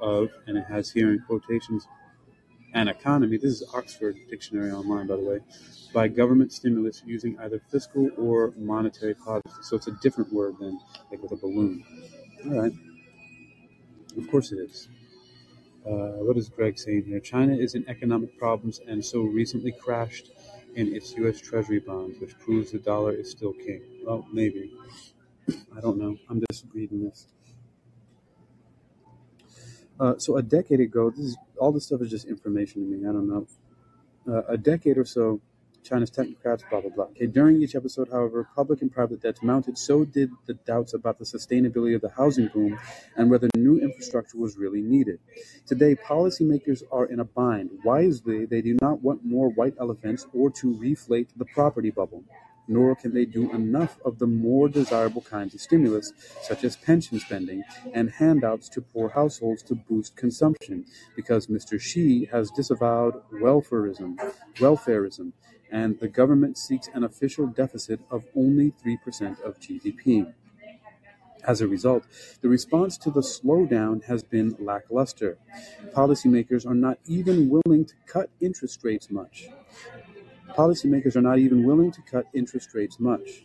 [0.00, 1.86] of, and it has here in quotations,
[2.74, 3.36] an economy.
[3.36, 5.40] This is Oxford Dictionary Online, by the way
[5.92, 9.48] by government stimulus using either fiscal or monetary policy.
[9.62, 10.78] So it's a different word than
[11.10, 11.84] like with a balloon.
[12.46, 12.72] All right.
[14.16, 14.88] Of course it is.
[15.86, 17.20] Uh, what is Greg saying here?
[17.20, 20.30] China is in economic problems and so recently crashed
[20.74, 21.40] in its U.S.
[21.40, 23.82] Treasury bonds, which proves the dollar is still king.
[24.04, 24.72] Well, maybe.
[25.76, 26.16] I don't know.
[26.28, 27.26] I'm just reading this.
[29.98, 33.08] Uh, so a decade ago, this is all this stuff is just information to me.
[33.08, 33.46] I don't know.
[34.28, 35.40] Uh, a decade or so
[35.82, 37.04] China's technocrats, blah, blah, blah.
[37.06, 41.18] Okay, during each episode, however, public and private debts mounted, so did the doubts about
[41.18, 42.78] the sustainability of the housing boom
[43.16, 45.18] and whether new infrastructure was really needed.
[45.66, 47.70] Today, policymakers are in a bind.
[47.84, 52.24] Wisely, they do not want more white elephants or to reflate the property bubble
[52.70, 57.18] nor can they do enough of the more desirable kinds of stimulus, such as pension
[57.18, 60.84] spending and handouts to poor households to boost consumption,
[61.16, 61.80] because Mr.
[61.80, 64.16] Xi has disavowed welfarism,
[64.58, 65.32] welfarism
[65.70, 70.32] and the government seeks an official deficit of only 3% of GDP.
[71.46, 72.04] As a result,
[72.42, 75.38] the response to the slowdown has been lackluster.
[75.92, 79.48] Policymakers are not even willing to cut interest rates much.
[80.50, 83.44] Policymakers are not even willing to cut interest rates much.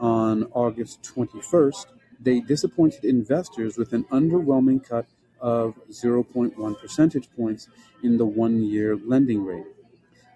[0.00, 1.86] On August 21st,
[2.20, 5.06] they disappointed investors with an underwhelming cut
[5.40, 7.68] of 0.1 percentage points
[8.02, 9.66] in the one year lending rate.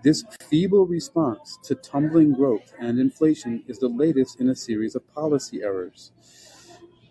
[0.03, 5.07] This feeble response to tumbling growth and inflation is the latest in a series of
[5.14, 6.12] policy errors.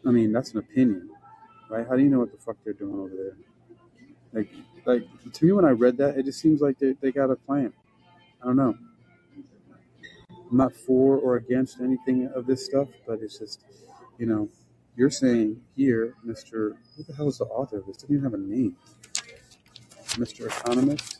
[0.06, 1.10] I mean, that's an opinion,
[1.70, 1.86] right?
[1.88, 3.38] How do you know what the fuck they're doing over there?
[4.34, 4.52] Like,
[4.86, 7.36] like to me, when I read that, it just seems like they, they got a
[7.36, 7.74] plan.
[8.42, 8.76] I don't know.
[10.50, 13.64] I'm not for or against anything of this stuff, but it's just,
[14.18, 14.50] you know,
[14.96, 16.72] you're saying here, Mr.
[16.98, 17.98] Who the hell is the author of this?
[17.98, 18.76] Doesn't even have a name.
[20.18, 20.48] Mr.
[20.48, 21.19] Economist.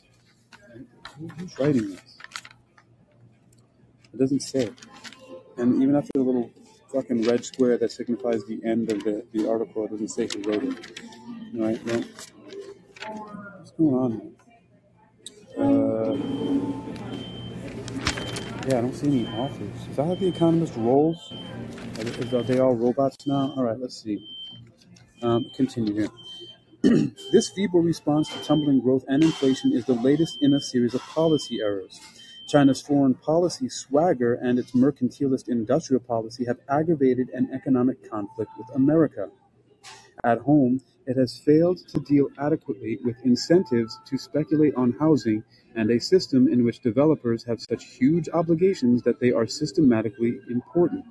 [1.38, 2.18] Who's writing this?
[4.12, 4.70] It doesn't say.
[5.56, 6.50] And even after the little
[6.92, 10.50] fucking red square that signifies the end of the, the article, it doesn't say who
[10.50, 11.00] wrote it.
[11.54, 11.84] Right?
[11.84, 12.04] Well,
[13.58, 14.32] what's going on?
[15.58, 16.14] Uh,
[18.68, 19.88] yeah, I don't see any authors.
[19.90, 21.32] Is that how the Economist rolls?
[21.98, 23.52] Are they, are they all robots now?
[23.56, 24.26] All right, let's see.
[25.22, 26.08] Um, continue here.
[27.30, 31.02] this feeble response to tumbling growth and inflation is the latest in a series of
[31.02, 32.00] policy errors.
[32.48, 38.66] China's foreign policy swagger and its mercantilist industrial policy have aggravated an economic conflict with
[38.74, 39.28] America.
[40.24, 45.90] At home, it has failed to deal adequately with incentives to speculate on housing and
[45.90, 51.04] a system in which developers have such huge obligations that they are systematically important.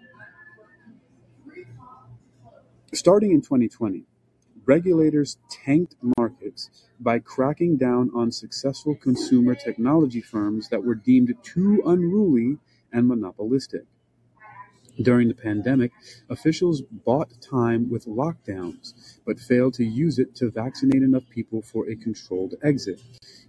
[2.93, 4.05] Starting in 2020,
[4.70, 11.82] regulators tanked markets by cracking down on successful consumer technology firms that were deemed too
[11.88, 12.55] unruly
[12.93, 13.86] and monopolistic.
[15.01, 15.91] During the pandemic,
[16.30, 18.93] officials bought time with lockdowns,
[19.26, 23.01] but failed to use it to vaccinate enough people for a controlled exit,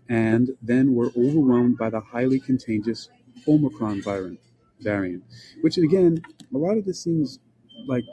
[0.08, 3.10] and then were overwhelmed by the highly contagious
[3.46, 4.00] Omicron
[4.80, 5.24] variant,
[5.60, 6.22] which again,
[6.54, 7.40] a lot of this seems
[7.86, 8.04] like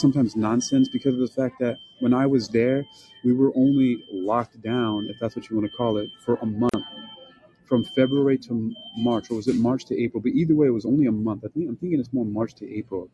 [0.00, 2.86] sometimes nonsense because of the fact that when I was there,
[3.24, 6.46] we were only locked down, if that's what you want to call it, for a
[6.46, 6.84] month
[7.66, 10.22] from February to March, or was it March to April?
[10.22, 11.44] But either way, it was only a month.
[11.44, 13.10] I think I'm thinking it's more March to April.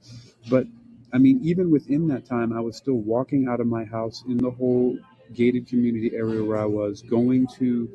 [0.49, 0.67] But
[1.13, 4.37] I mean, even within that time, I was still walking out of my house in
[4.37, 4.99] the whole
[5.33, 7.89] gated community area where I was, going to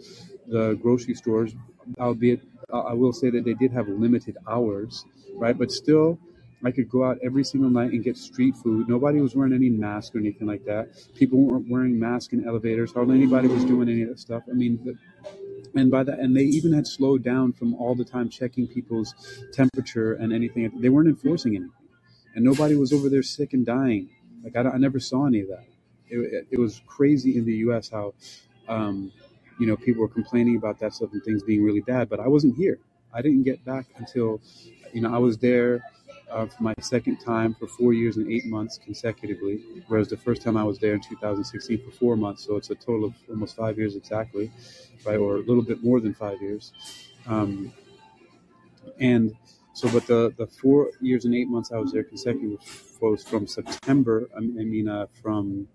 [0.48, 1.54] the grocery stores,
[2.00, 2.42] albeit
[2.74, 5.58] I will say that they did have limited hours, right?
[5.58, 6.20] But still,
[6.64, 8.90] I could go out every single night and get street food.
[8.90, 10.90] Nobody was wearing any mask or anything like that.
[11.16, 12.92] People weren't wearing masks in elevators.
[12.94, 14.44] Hardly anybody was doing any of that stuff.
[14.50, 14.98] I mean, the,
[15.80, 19.14] and by that, and they even had slowed down from all the time checking people's
[19.54, 20.72] temperature and anything.
[20.82, 21.72] They weren't enforcing anything,
[22.36, 24.10] and nobody was over there sick and dying.
[24.44, 25.66] Like I, I never saw any of that.
[26.08, 27.90] It, it, was crazy in the U.S.
[27.90, 28.14] how,
[28.68, 29.12] um,
[29.60, 32.10] you know, people were complaining about that stuff and things being really bad.
[32.10, 32.80] But I wasn't here.
[33.14, 34.42] I didn't get back until,
[34.94, 35.84] you know, I was there
[36.30, 40.58] for my second time for four years and eight months consecutively, whereas the first time
[40.58, 42.46] I was there in 2016 for four months.
[42.46, 44.52] So it's a total of almost five years exactly,
[45.06, 46.74] right, or a little bit more than five years.
[47.28, 47.74] Um,
[49.00, 49.36] and
[49.74, 52.60] so, but the, the four years and eight months I was there consecutively
[53.02, 55.68] was from September, I mean, uh, from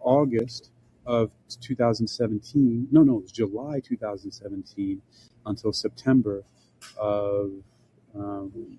[0.00, 0.70] August
[1.06, 2.88] of 2017.
[2.92, 5.02] No, no, it was July 2017
[5.46, 6.44] until September
[6.98, 7.52] of.
[8.14, 8.78] Um,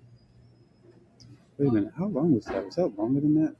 [1.58, 2.64] Wait a minute, how long was that?
[2.64, 3.54] Was that longer than that?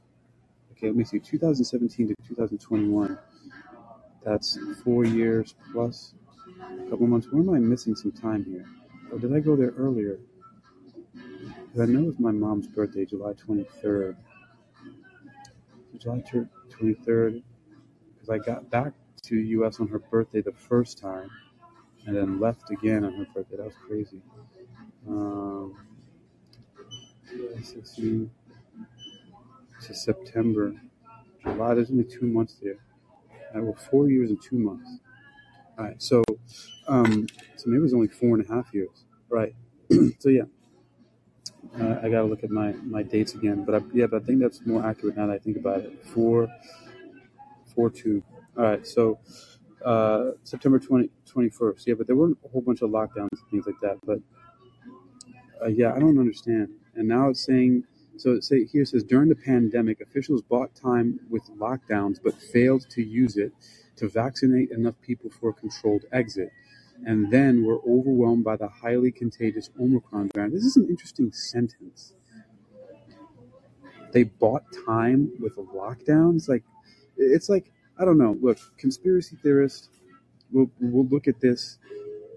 [0.71, 1.19] Okay, let me see.
[1.19, 3.17] 2017 to 2021.
[4.23, 6.13] That's four years plus
[6.59, 7.27] a couple months.
[7.31, 8.65] Where am I missing some time here?
[9.11, 10.19] Or did I go there earlier?
[11.13, 14.15] Because I know it was my mom's birthday, July 23rd.
[15.99, 16.23] July
[16.71, 17.43] 23rd,
[18.13, 19.79] because I got back to the U.S.
[19.79, 21.29] on her birthday the first time,
[22.05, 23.57] and then left again on her birthday.
[23.57, 24.21] That was crazy.
[25.07, 25.75] Um,
[29.81, 30.73] to September,
[31.41, 31.73] July.
[31.73, 32.77] There's only two months there.
[33.53, 34.89] I well, four years and two months.
[35.77, 36.23] All right, so
[36.87, 39.05] um, so maybe it was only four and a half years.
[39.29, 39.55] Right.
[40.19, 40.43] so yeah,
[41.79, 43.63] uh, I gotta look at my my dates again.
[43.65, 46.05] But I, yeah, but I think that's more accurate now that I think about it.
[46.05, 46.47] Four,
[47.75, 48.23] four two.
[48.57, 49.19] All right, so
[49.83, 51.87] uh, September 20, 21st.
[51.87, 53.97] Yeah, but there weren't a whole bunch of lockdowns and things like that.
[54.05, 54.19] But
[55.61, 56.69] uh, yeah, I don't understand.
[56.95, 57.83] And now it's saying,
[58.17, 62.89] so it say here says during the pandemic, officials bought time with lockdowns but failed
[62.91, 63.51] to use it
[63.95, 66.51] to vaccinate enough people for a controlled exit,
[67.05, 70.53] and then were overwhelmed by the highly contagious Omicron variant.
[70.53, 72.13] This is an interesting sentence.
[74.11, 76.47] They bought time with lockdowns.
[76.47, 76.63] Like
[77.17, 78.37] it's like I don't know.
[78.41, 79.89] Look, conspiracy theorists
[80.51, 81.77] will will look at this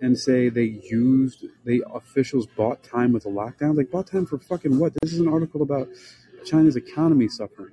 [0.03, 3.77] and say they used the officials bought time with the lockdown.
[3.77, 4.93] Like bought time for fucking what?
[5.01, 5.89] This is an article about
[6.45, 7.73] China's economy suffering.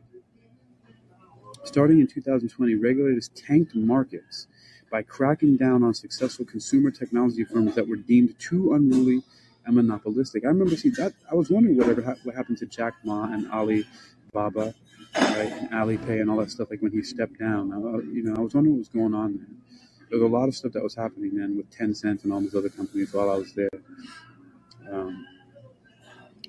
[1.63, 4.47] Starting in 2020, regulators tanked markets
[4.91, 9.23] by cracking down on successful consumer technology firms that were deemed too unruly
[9.65, 10.43] and monopolistic.
[10.43, 13.85] I remember see that I was wondering whatever what happened to Jack Ma and Ali
[14.33, 14.75] Baba,
[15.15, 16.69] right, and Alipay and all that stuff.
[16.69, 17.77] Like when he stepped down, I,
[18.13, 19.72] you know, I was wondering what was going on there
[20.13, 22.53] there was a lot of stuff that was happening then with Tencent and all these
[22.53, 23.69] other companies while I was there.
[24.91, 25.25] Um,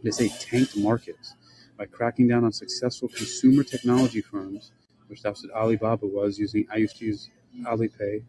[0.03, 1.35] they say tanked markets
[1.79, 4.73] by cracking down on successful consumer technology firms,
[5.07, 6.67] which that's what Alibaba was using.
[6.71, 7.31] I used to use
[7.63, 8.23] Alipay.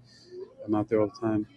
[0.65, 1.47] I'm out there all the time.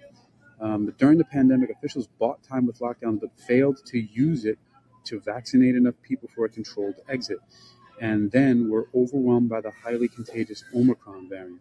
[0.60, 4.58] Um, but during the pandemic, officials bought time with lockdowns but failed to use it
[5.04, 7.38] to vaccinate enough people for a controlled exit,
[8.00, 11.60] and then were overwhelmed by the highly contagious Omicron variant.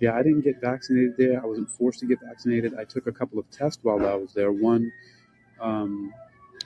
[0.00, 1.42] Yeah, I didn't get vaccinated there.
[1.42, 2.74] I wasn't forced to get vaccinated.
[2.78, 4.50] I took a couple of tests while I was there.
[4.50, 4.90] One
[5.60, 6.12] um,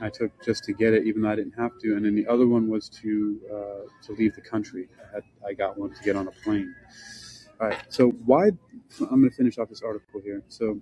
[0.01, 2.27] I took just to get it, even though I didn't have to, and then the
[2.27, 4.89] other one was to uh, to leave the country.
[5.01, 6.75] I, had, I got one to get on a plane.
[7.61, 7.79] All right.
[7.89, 8.49] So why?
[9.01, 10.43] I'm going to finish off this article here.
[10.49, 10.81] So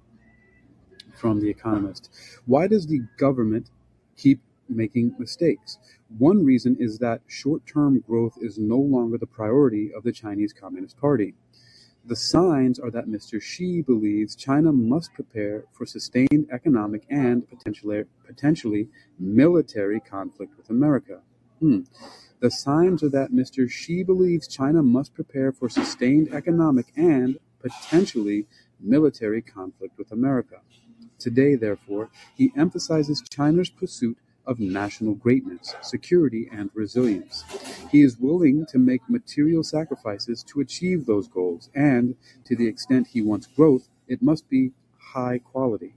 [1.14, 2.10] from the Economist,
[2.46, 3.70] why does the government
[4.16, 5.78] keep making mistakes?
[6.18, 10.98] One reason is that short-term growth is no longer the priority of the Chinese Communist
[10.98, 11.34] Party.
[12.04, 13.40] The signs are that Mr.
[13.40, 18.88] Xi believes China must prepare for sustained economic and potentially, potentially
[19.20, 21.20] military conflict with America.
[21.60, 21.82] Hmm.
[22.40, 23.70] The signs are that Mr.
[23.70, 28.46] Xi believes China must prepare for sustained economic and potentially
[28.80, 30.60] military conflict with America.
[31.20, 37.44] Today, therefore, he emphasizes China's pursuit of national greatness, security, and resilience.
[37.90, 43.08] He is willing to make material sacrifices to achieve those goals, and to the extent
[43.08, 45.94] he wants growth, it must be high quality.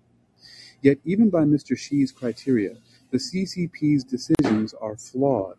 [0.81, 1.77] Yet, even by Mr.
[1.77, 2.77] Xi's criteria,
[3.11, 5.57] the CCP's decisions are flawed.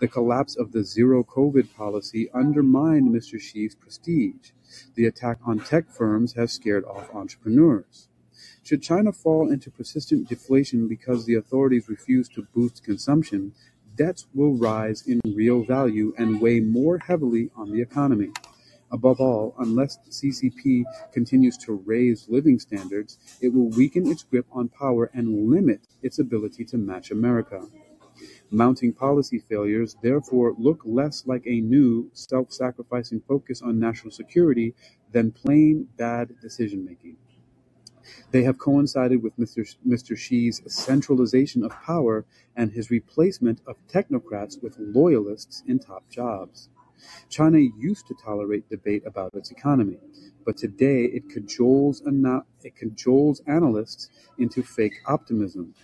[0.00, 3.40] The collapse of the zero COVID policy undermined Mr.
[3.40, 4.50] Xi's prestige.
[4.94, 8.08] The attack on tech firms has scared off entrepreneurs.
[8.66, 13.54] Should China fall into persistent deflation because the authorities refuse to boost consumption,
[13.94, 18.32] debts will rise in real value and weigh more heavily on the economy.
[18.90, 24.46] Above all, unless the CCP continues to raise living standards, it will weaken its grip
[24.50, 27.64] on power and limit its ability to match America.
[28.50, 34.74] Mounting policy failures therefore look less like a new, self sacrificing focus on national security
[35.12, 37.16] than plain bad decision making.
[38.30, 39.76] They have coincided with Mr.
[39.86, 40.16] Mr.
[40.16, 42.24] Xi's centralization of power
[42.56, 46.68] and his replacement of technocrats with loyalists in top jobs.
[47.28, 49.98] China used to tolerate debate about its economy,
[50.44, 52.02] but today it cajoles,
[52.64, 55.74] it cajoles analysts into fake optimism.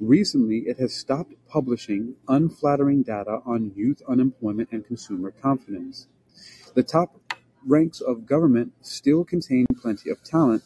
[0.00, 6.08] Recently, it has stopped publishing unflattering data on youth unemployment and consumer confidence.
[6.74, 7.20] The top
[7.66, 10.62] ranks of government still contain plenty of talent,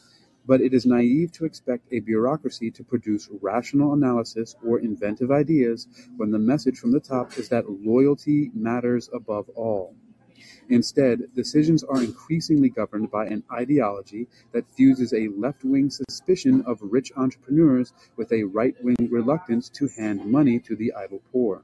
[0.46, 5.88] but it is naive to expect a bureaucracy to produce rational analysis or inventive ideas
[6.16, 9.94] when the message from the top is that loyalty matters above all.
[10.68, 16.78] Instead, decisions are increasingly governed by an ideology that fuses a left wing suspicion of
[16.80, 21.62] rich entrepreneurs with a right wing reluctance to hand money to the idle poor.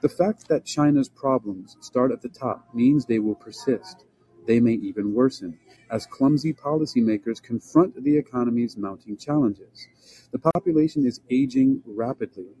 [0.00, 4.04] The fact that China's problems start at the top means they will persist.
[4.48, 9.88] They may even worsen as clumsy policymakers confront the economy's mounting challenges.
[10.32, 12.56] The population is aging rapidly.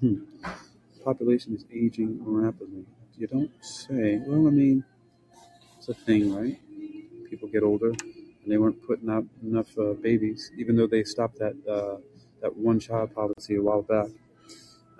[0.00, 0.16] Hmm.
[1.04, 2.86] Population is aging rapidly.
[3.18, 4.18] You don't say.
[4.26, 4.84] Well, I mean,
[5.78, 6.58] it's a thing, right?
[7.30, 11.38] People get older, and they weren't putting out enough uh, babies, even though they stopped
[11.40, 11.98] that uh,
[12.42, 14.08] that one-child policy a while back.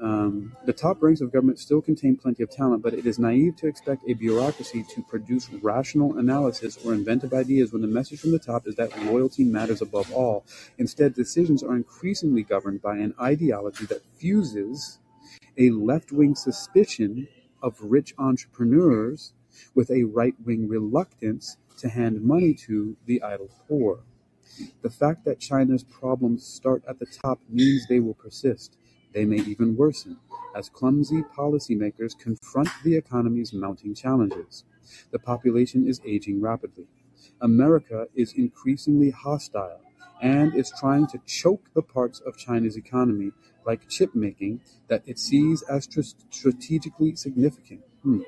[0.00, 3.56] Um, the top ranks of government still contain plenty of talent, but it is naive
[3.56, 8.32] to expect a bureaucracy to produce rational analysis or inventive ideas when the message from
[8.32, 10.44] the top is that loyalty matters above all.
[10.78, 14.98] Instead, decisions are increasingly governed by an ideology that fuses
[15.56, 17.26] a left wing suspicion
[17.62, 19.32] of rich entrepreneurs
[19.74, 24.00] with a right wing reluctance to hand money to the idle poor.
[24.82, 28.76] The fact that China's problems start at the top means they will persist.
[29.16, 30.18] They may even worsen
[30.54, 34.64] as clumsy policymakers confront the economy's mounting challenges.
[35.10, 36.86] The population is aging rapidly.
[37.40, 39.80] America is increasingly hostile
[40.20, 43.32] and is trying to choke the parts of China's economy,
[43.64, 45.88] like chip making, that it sees as
[46.30, 47.80] strategically significant.
[48.02, 48.20] Hmm.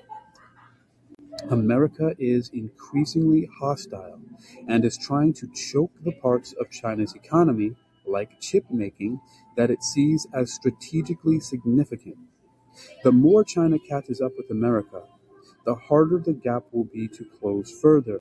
[1.51, 4.21] America is increasingly hostile
[4.67, 7.77] and is trying to choke the parts of China's economy,
[8.09, 9.21] like chip making,
[9.57, 12.17] that it sees as strategically significant.
[13.05, 15.03] The more China catches up with America,
[15.65, 18.21] the harder the gap will be to close further,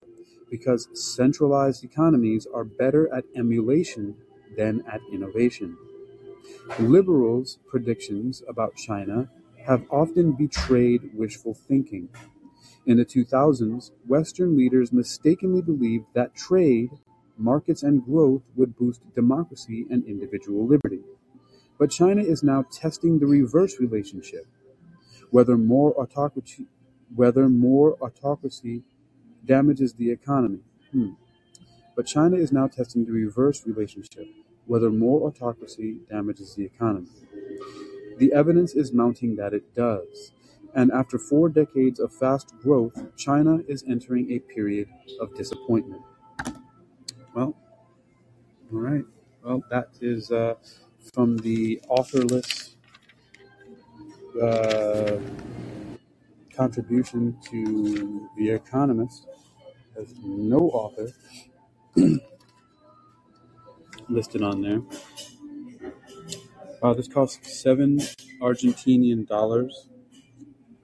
[0.49, 4.15] because centralized economies are better at emulation
[4.57, 5.77] than at innovation.
[6.79, 9.29] Liberals' predictions about China
[9.65, 12.09] have often betrayed wishful thinking.
[12.85, 16.91] In the 2000s, Western leaders mistakenly believed that trade,
[17.39, 21.01] markets, and growth would boost democracy and individual liberty.
[21.79, 24.47] But China is now testing the reverse relationship,
[25.31, 26.67] whether more autocracy,
[27.15, 28.83] whether more autocracy
[29.45, 30.59] damages the economy.
[30.91, 31.11] Hmm.
[31.95, 34.27] But China is now testing the reverse relationship,
[34.65, 37.07] whether more autocracy damages the economy.
[38.17, 40.31] The evidence is mounting that it does.
[40.75, 44.89] And after four decades of fast growth, China is entering a period
[45.19, 46.01] of disappointment.
[47.37, 47.55] Well,
[48.73, 49.05] all right.
[49.43, 50.55] Well, that is uh,
[51.13, 52.75] from the authorless
[54.41, 55.17] uh,
[56.55, 59.27] contribution to The Economist.
[59.95, 61.13] Has no author
[64.09, 64.81] listed on there.
[66.83, 67.99] Uh, this costs seven
[68.41, 69.89] Argentinian dollars,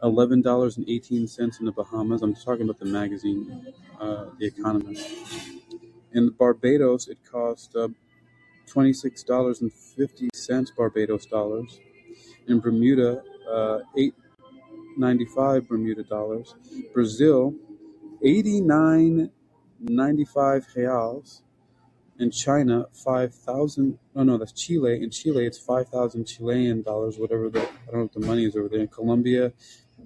[0.03, 2.21] eleven dollars and eighteen cents in the Bahamas.
[2.21, 5.09] I'm talking about the magazine, uh, The Economist.
[6.13, 7.89] In Barbados, it cost uh,
[8.67, 11.79] twenty six dollars and fifty cents Barbados dollars.
[12.47, 14.13] In Bermuda, uh, eight
[14.97, 16.55] ninety five Bermuda dollars.
[16.93, 17.55] Brazil,
[18.23, 19.31] eighty nine
[19.79, 21.41] ninety five reals.
[22.19, 23.97] In China, five thousand.
[24.15, 25.01] Oh no, that's Chile.
[25.01, 28.45] In Chile, it's five thousand Chilean dollars, whatever the I don't know what the money
[28.45, 28.81] is over there.
[28.81, 29.51] In Colombia,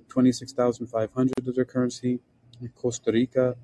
[0.08, 2.20] twenty six thousand five hundred is their currency.
[2.62, 3.56] In Costa Rica,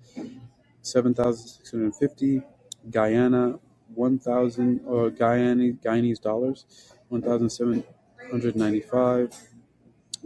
[0.83, 2.43] seven thousand six hundred fifty.
[2.91, 3.59] Guyana,
[3.95, 6.67] one thousand or Guyanese Guyanese dollars,
[7.09, 7.85] one thousand seven
[8.31, 9.35] hundred ninety five.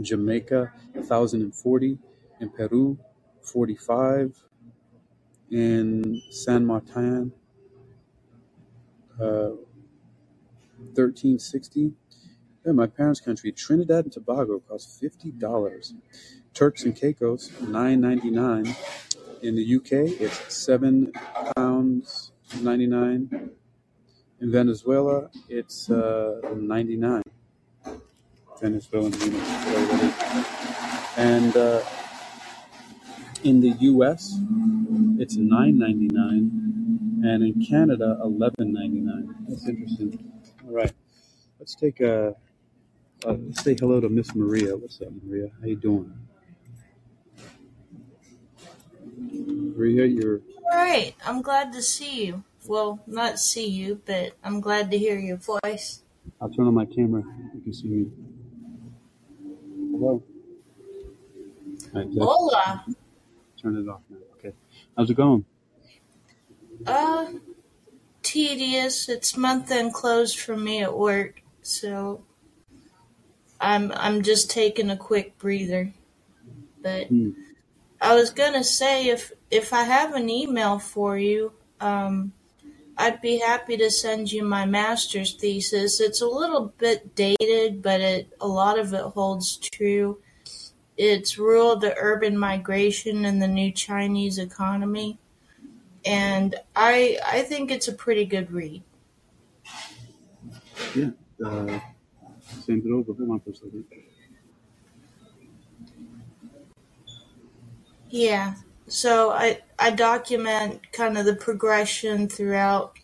[0.01, 0.73] Jamaica,
[1.03, 1.99] thousand and forty.
[2.41, 2.99] In Peru,
[3.41, 4.35] forty five.
[5.51, 7.33] In San Martin,
[9.21, 9.51] uh,
[10.95, 11.93] thirteen sixty.
[12.65, 15.95] Yeah, my parents' country, Trinidad and Tobago, costs fifty dollars.
[16.53, 18.75] Turks and Caicos, nine ninety nine.
[19.43, 21.11] In the UK, it's seven
[21.55, 22.31] pounds
[22.61, 23.51] ninety nine.
[24.41, 27.23] In Venezuela, it's uh, ninety nine.
[28.59, 29.49] Venezuelan units.
[31.17, 31.83] And uh,
[33.43, 34.39] in the US,
[35.19, 39.35] it's nine ninety nine, and in Canada, eleven ninety nine.
[39.47, 40.31] That's interesting.
[40.65, 40.93] All right,
[41.59, 42.35] let's take a
[43.25, 44.75] uh, say hello to Miss Maria.
[44.75, 45.49] What's up, Maria?
[45.61, 46.13] How you doing?
[49.77, 50.41] Maria, you're
[50.71, 51.13] All right.
[51.23, 52.43] I'm glad to see you.
[52.65, 56.01] Well, not see you, but I'm glad to hear your voice.
[56.41, 57.23] I'll turn on my camera.
[57.53, 58.11] You can see me.
[59.91, 60.23] Hello.
[61.93, 62.85] Right, Hola.
[63.61, 64.17] turn it off now.
[64.39, 64.53] Okay.
[64.97, 65.45] How's it going?
[66.85, 67.33] Uh,
[68.23, 69.07] tedious.
[69.07, 72.23] It's month end closed for me at work, so
[73.61, 75.93] I'm I'm just taking a quick breather.
[76.81, 77.29] But Hmm.
[78.01, 82.33] I was gonna say if if I have an email for you, um,
[82.97, 86.01] I'd be happy to send you my master's thesis.
[86.01, 90.19] It's a little bit dated, but it a lot of it holds true.
[90.97, 95.19] It's Rule of the Urban Migration in the New Chinese Economy.
[96.05, 98.81] And I I think it's a pretty good read.
[100.95, 101.09] Yeah.
[101.43, 101.79] Uh,
[102.65, 103.13] send it over.
[103.13, 103.85] Hold on for a second.
[108.09, 108.55] Yeah.
[108.87, 112.97] So I I document kind of the progression throughout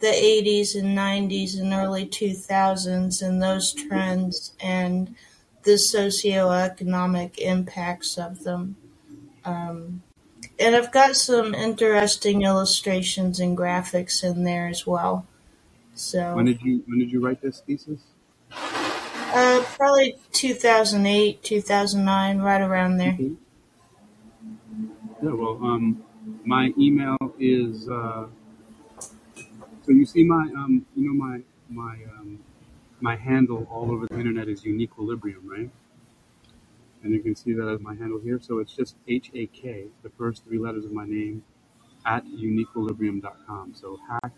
[0.00, 5.14] the 80s and 90s and early 2000s and those trends and
[5.64, 8.76] the socioeconomic impacts of them.
[9.44, 10.02] Um,
[10.58, 15.26] and I've got some interesting illustrations and graphics in there as well.
[15.94, 18.00] So When did you When did you write this thesis?
[18.52, 23.14] uh, probably 2008, 2009, right around there.
[23.14, 23.32] Okay.
[25.22, 25.32] Yeah.
[25.32, 26.04] Well, um,
[26.44, 27.88] my email is.
[27.88, 28.26] Uh,
[29.84, 31.40] so you see my um, you know my
[31.70, 32.40] my um,
[33.00, 35.70] my handle all over the internet is Uniquilibrium, right?
[37.04, 38.40] And you can see that as my handle here.
[38.42, 41.44] So it's just H A K, the first three letters of my name,
[42.06, 43.74] at uniquilibrium.com.
[43.74, 44.32] So hack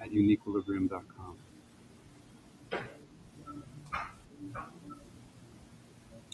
[0.00, 1.36] at uniquilibrium.com.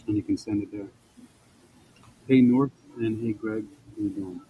[0.07, 0.87] And you can send it there.
[2.27, 3.65] Hey North and hey Greg,
[3.97, 4.41] you?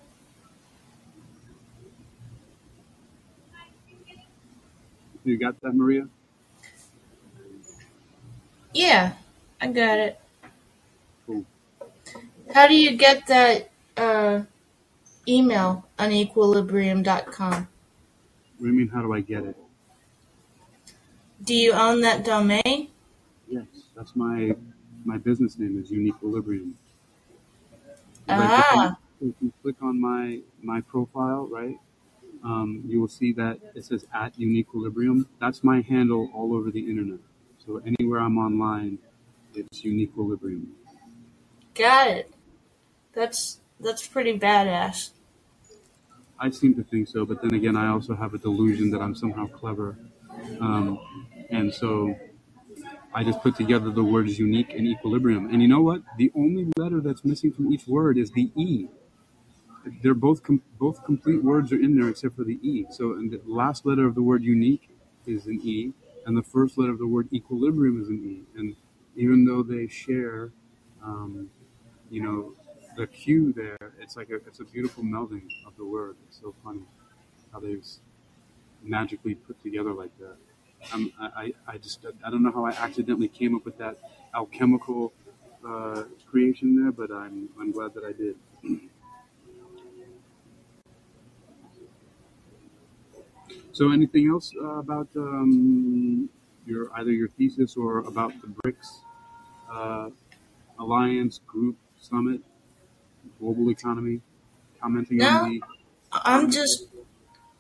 [5.24, 6.08] You got that, Maria?
[8.74, 9.14] Yeah,
[9.60, 10.20] I got it.
[11.26, 11.46] Cool.
[12.54, 14.44] How do you get that uh,
[15.28, 17.68] email on equilibrium.com?
[18.58, 18.88] What do you mean?
[18.88, 19.58] How do I get it?
[21.44, 22.90] Do you own that domain?
[23.48, 23.66] Yes,
[23.96, 24.56] that's my
[25.06, 26.74] my business name is Uniquilibrium.
[28.28, 31.78] Like if you Ah, if you click on my my profile, right,
[32.44, 35.26] um, you will see that it says at Uniquilibrium.
[35.40, 37.20] That's my handle all over the internet.
[37.66, 39.00] So anywhere I'm online,
[39.54, 40.68] it's Uniquilibrium.
[41.76, 42.32] got it.
[43.14, 45.12] That's that's pretty badass.
[46.40, 49.16] I seem to think so, but then again, I also have a delusion that I'm
[49.16, 49.98] somehow clever,
[50.62, 51.00] um,
[51.50, 52.16] and so
[53.14, 55.50] I just put together the words unique and equilibrium.
[55.52, 56.02] And you know what?
[56.18, 58.88] The only letter that's missing from each word is the e.
[60.02, 62.86] They're both com- both complete words are in there except for the e.
[62.92, 64.90] So, and the last letter of the word unique
[65.26, 65.94] is an e,
[66.26, 68.60] and the first letter of the word equilibrium is an e.
[68.60, 68.76] And
[69.16, 70.52] even though they share,
[71.04, 71.50] um,
[72.10, 72.54] you know,
[72.98, 76.18] the Q there, it's like a, it's a beautiful melding of the word.
[76.28, 76.84] It's so funny
[77.54, 77.86] how they've
[78.84, 80.38] magically put together like that.
[80.94, 83.98] I'm, I, I just I don't know how I accidentally came up with that
[84.36, 85.14] alchemical
[85.68, 88.36] uh, creation there, but I'm I'm glad that I did.
[93.78, 96.28] So, anything else uh, about um,
[96.66, 98.88] your either your thesis or about the BRICS
[99.72, 100.10] uh,
[100.80, 102.42] alliance group summit,
[103.40, 104.22] global economy?
[104.82, 105.62] Commenting on No, the
[106.12, 106.88] I'm just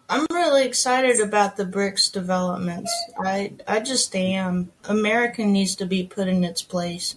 [0.09, 2.91] I'm really excited about the BRICS developments.
[3.23, 4.71] I I just am.
[4.85, 7.15] America needs to be put in its place.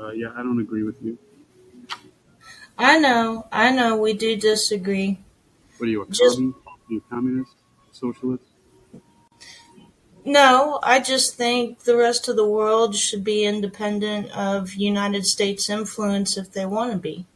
[0.00, 1.18] uh, yeah, I don't agree with you.
[2.78, 5.18] I know, I know we do disagree.
[5.78, 6.38] What are you, a Just?
[6.38, 6.42] Are
[6.88, 7.56] you a communist?
[8.04, 8.44] Socialist?
[10.26, 15.70] no, I just think the rest of the world should be independent of United States
[15.70, 17.26] influence if they want to be.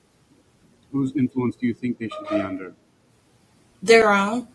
[0.93, 2.75] Whose influence do you think they should be under?
[3.83, 4.47] Their own.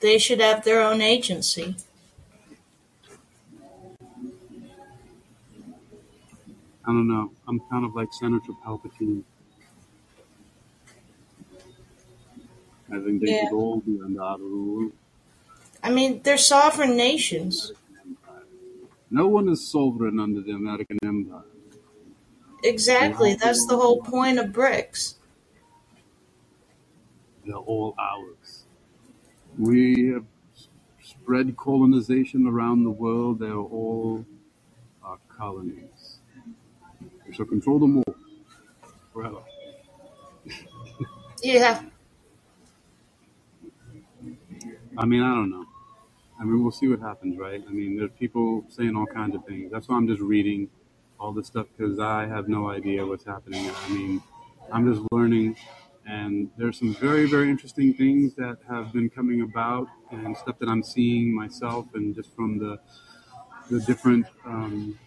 [0.00, 1.76] They should have their own agency.
[6.84, 7.30] I don't know.
[7.46, 9.22] I'm kind of like Senator Palpatine.
[12.90, 13.40] I think they Yeah.
[13.40, 14.92] should all be under our rule.
[15.82, 17.72] I mean, they're sovereign nations.
[19.10, 21.42] No one is sovereign under the American Empire.
[22.64, 23.34] Exactly.
[23.34, 25.14] That's the whole point of BRICS.
[27.46, 28.64] They're all ours.
[29.58, 30.24] We have
[31.02, 33.38] spread colonization around the world.
[33.38, 34.26] They're all
[35.02, 36.18] our colonies.
[37.26, 38.14] We shall control them all
[39.12, 39.42] forever.
[41.42, 41.82] Yeah.
[44.98, 45.64] I mean, I don't know.
[46.40, 47.62] I mean, we'll see what happens, right?
[47.66, 49.72] I mean, there's people saying all kinds of things.
[49.72, 50.70] That's why I'm just reading
[51.18, 53.68] all this stuff because I have no idea what's happening.
[53.68, 54.22] I mean,
[54.72, 55.56] I'm just learning,
[56.06, 60.68] and there's some very, very interesting things that have been coming about, and stuff that
[60.68, 62.78] I'm seeing myself, and just from the
[63.70, 64.98] the different um,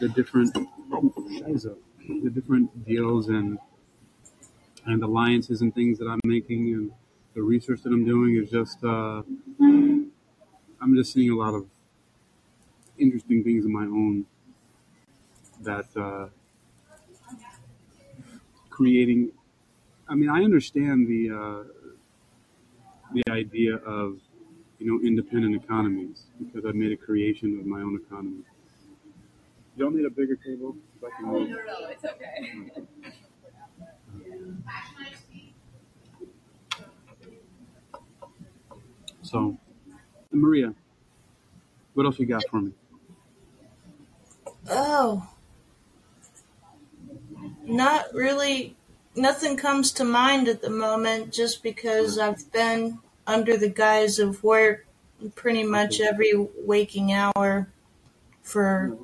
[0.00, 3.58] the different the different deals and
[4.86, 6.92] and alliances and things that I'm making, and
[7.34, 8.84] the research that I'm doing is just.
[8.84, 9.22] Uh,
[10.80, 11.66] I'm just seeing a lot of
[12.98, 14.26] interesting things in my own
[15.62, 16.28] that uh,
[18.70, 19.32] creating.
[20.08, 21.64] I mean, I understand the uh,
[23.12, 24.18] the idea of
[24.78, 28.42] you know independent economies because I've made a creation of my own economy.
[29.76, 30.76] Y'all need a bigger table.
[30.96, 31.56] If I can move.
[39.22, 39.58] So,
[40.40, 40.74] Maria,
[41.94, 42.72] what else you got for me?
[44.68, 45.28] Oh,
[47.64, 48.76] not really.
[49.14, 54.44] Nothing comes to mind at the moment just because I've been under the guise of
[54.44, 54.86] work
[55.34, 57.68] pretty much every waking hour
[58.42, 58.96] for.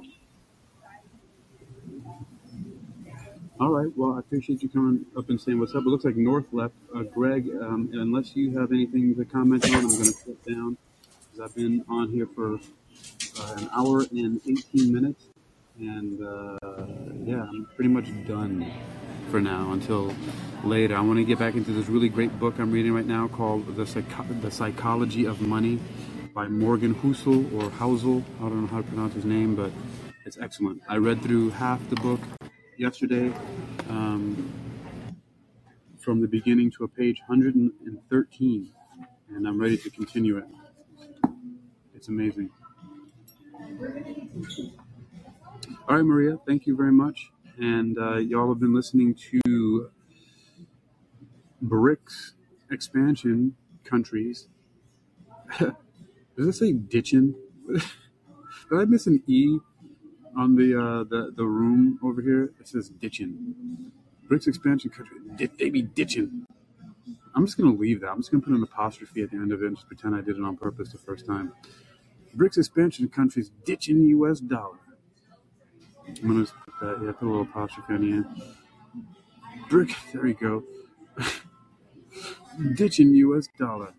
[3.58, 3.90] All right.
[3.96, 5.82] Well, I appreciate you coming up and saying what's up.
[5.82, 6.74] It looks like North left.
[6.94, 10.76] Uh, Greg, um, unless you have anything to comment on, I'm going to shut down
[11.32, 15.24] because I've been on here for uh, an hour and 18 minutes.
[15.78, 16.58] And uh,
[17.24, 18.70] yeah, I'm pretty much done
[19.30, 20.14] for now until
[20.64, 20.96] later.
[20.96, 23.76] I want to get back into this really great book I'm reading right now called
[23.76, 25.78] The, Psycho- the Psychology of Money
[26.34, 28.22] by Morgan Housel or Housel.
[28.38, 29.70] I don't know how to pronounce his name, but
[30.26, 30.82] it's excellent.
[30.88, 32.20] I read through half the book
[32.76, 33.32] yesterday
[33.88, 34.52] um,
[35.98, 38.72] from the beginning to a page 113,
[39.34, 40.44] and I'm ready to continue it.
[42.02, 42.50] It's amazing.
[45.88, 47.30] All right, Maria, thank you very much.
[47.60, 49.88] And uh, y'all have been listening to
[51.64, 52.32] BRICS
[52.72, 53.54] expansion
[53.84, 54.48] countries.
[55.60, 55.72] Does
[56.38, 57.36] it say ditching?
[57.68, 57.82] Did
[58.72, 59.60] I miss an E
[60.36, 62.50] on the uh, the the room over here?
[62.58, 63.92] It says ditching.
[64.28, 65.18] BRICS expansion country.
[65.36, 66.48] Di- they be ditching.
[67.36, 68.10] I'm just gonna leave that.
[68.10, 70.20] I'm just gonna put an apostrophe at the end of it and just pretend I
[70.20, 71.52] did it on purpose the first time.
[72.36, 74.40] BRICS expansion countries ditching the U.S.
[74.40, 74.78] dollar.
[76.08, 77.04] I'm gonna put that.
[77.04, 78.42] Yeah, put a little apostrophe on the end.
[79.68, 79.90] Brick.
[80.12, 80.64] There you go.
[82.74, 83.48] ditching U.S.
[83.58, 83.94] dollar.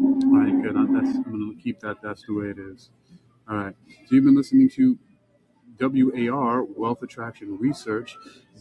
[0.00, 0.76] All right, good.
[0.76, 1.96] Uh, That's, I'm to keep that.
[2.02, 2.90] That's the way it is.
[3.48, 3.74] All right.
[3.88, 4.98] So you've been listening to
[5.80, 8.16] WAR Wealth Attraction Research.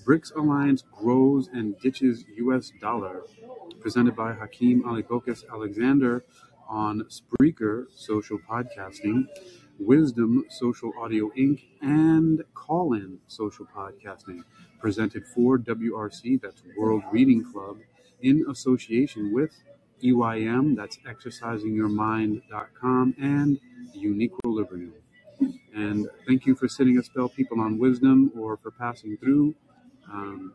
[0.06, 2.72] BRICS Alliance grows and ditches U.S.
[2.80, 3.24] dollar.
[3.82, 6.24] Presented by Hakeem Ali Bokus Alexander
[6.68, 9.28] on Spreaker Social Podcasting,
[9.80, 14.44] Wisdom Social Audio Inc., and Callin Social Podcasting.
[14.80, 17.80] Presented for WRC, that's World Reading Club,
[18.22, 19.52] in association with
[20.04, 23.60] EYM, that's exercisingyourmind.com, and
[23.96, 24.92] Uniquilibrium.
[25.74, 29.56] And thank you for sitting a spell, people on wisdom, or for passing through.
[30.12, 30.54] Um,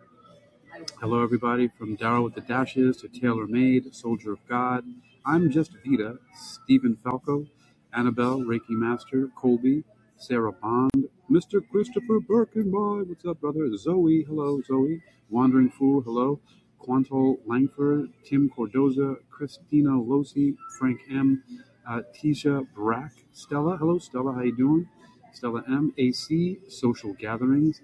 [1.00, 4.84] hello, everybody, from Daryl with the Dashes to Taylor Made, Soldier of God.
[5.26, 7.46] I'm just Vita, Stephen Falco,
[7.94, 9.84] Annabelle, Reiki Master, Colby,
[10.18, 11.62] Sarah Bond, Mr.
[11.70, 13.70] Christopher Birkenboy, what's up, brother?
[13.78, 15.02] Zoe, hello, Zoe.
[15.30, 16.40] Wandering Fool, hello.
[16.82, 21.44] Quantal Langford, Tim Cordoza, Christina Losi, Frank M,
[21.88, 24.88] uh, Tisha Brack, Stella, hello, Stella, how you doing?
[25.32, 27.82] Stella M, AC, Social Gatherings,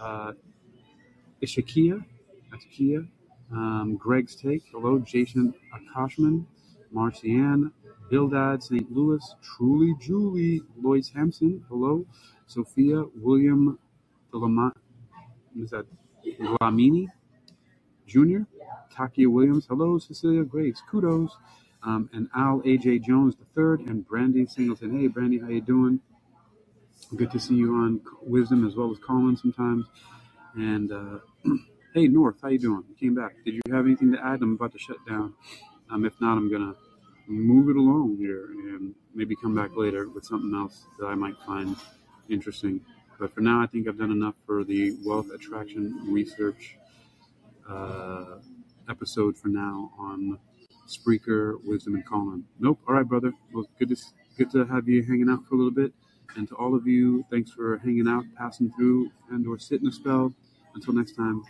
[0.00, 0.32] uh,
[1.42, 2.04] Ishakia,
[3.52, 6.46] um, Greg's Take, hello, Jason Akashman,
[6.96, 7.70] Marcianne,
[8.10, 8.90] Bildad St.
[8.90, 12.06] Louis, Truly Julie, Lois Hampson, hello,
[12.46, 13.78] Sophia, William
[14.32, 14.72] Glamini
[18.06, 18.38] Jr.,
[18.94, 21.36] Takia Williams, hello, Cecilia Grace, kudos,
[21.82, 23.00] um, and Al A.J.
[23.00, 24.98] Jones III, and Brandy Singleton.
[24.98, 26.00] Hey, Brandy, how you doing?
[27.14, 29.86] Good to see you on Wisdom as well as Callin sometimes.
[30.54, 31.18] And uh,
[31.94, 32.84] hey, North, how you doing?
[32.88, 33.34] You came back.
[33.44, 34.42] Did you have anything to add?
[34.42, 35.34] I'm about to shut down.
[35.90, 36.74] Um, if not, I'm gonna
[37.26, 41.36] move it along here and maybe come back later with something else that I might
[41.46, 41.76] find
[42.28, 42.80] interesting.
[43.18, 46.76] But for now, I think I've done enough for the wealth attraction research
[47.68, 48.38] uh,
[48.88, 50.38] episode for now on
[50.86, 52.44] Spreaker, Wisdom, and Callin.
[52.60, 52.78] Nope.
[52.86, 53.32] All right, brother.
[53.52, 53.96] Well, good to
[54.36, 55.92] good to have you hanging out for a little bit.
[56.36, 59.92] And to all of you, thanks for hanging out, passing through, and or sitting a
[59.92, 60.32] spell.
[60.74, 61.42] Until next time,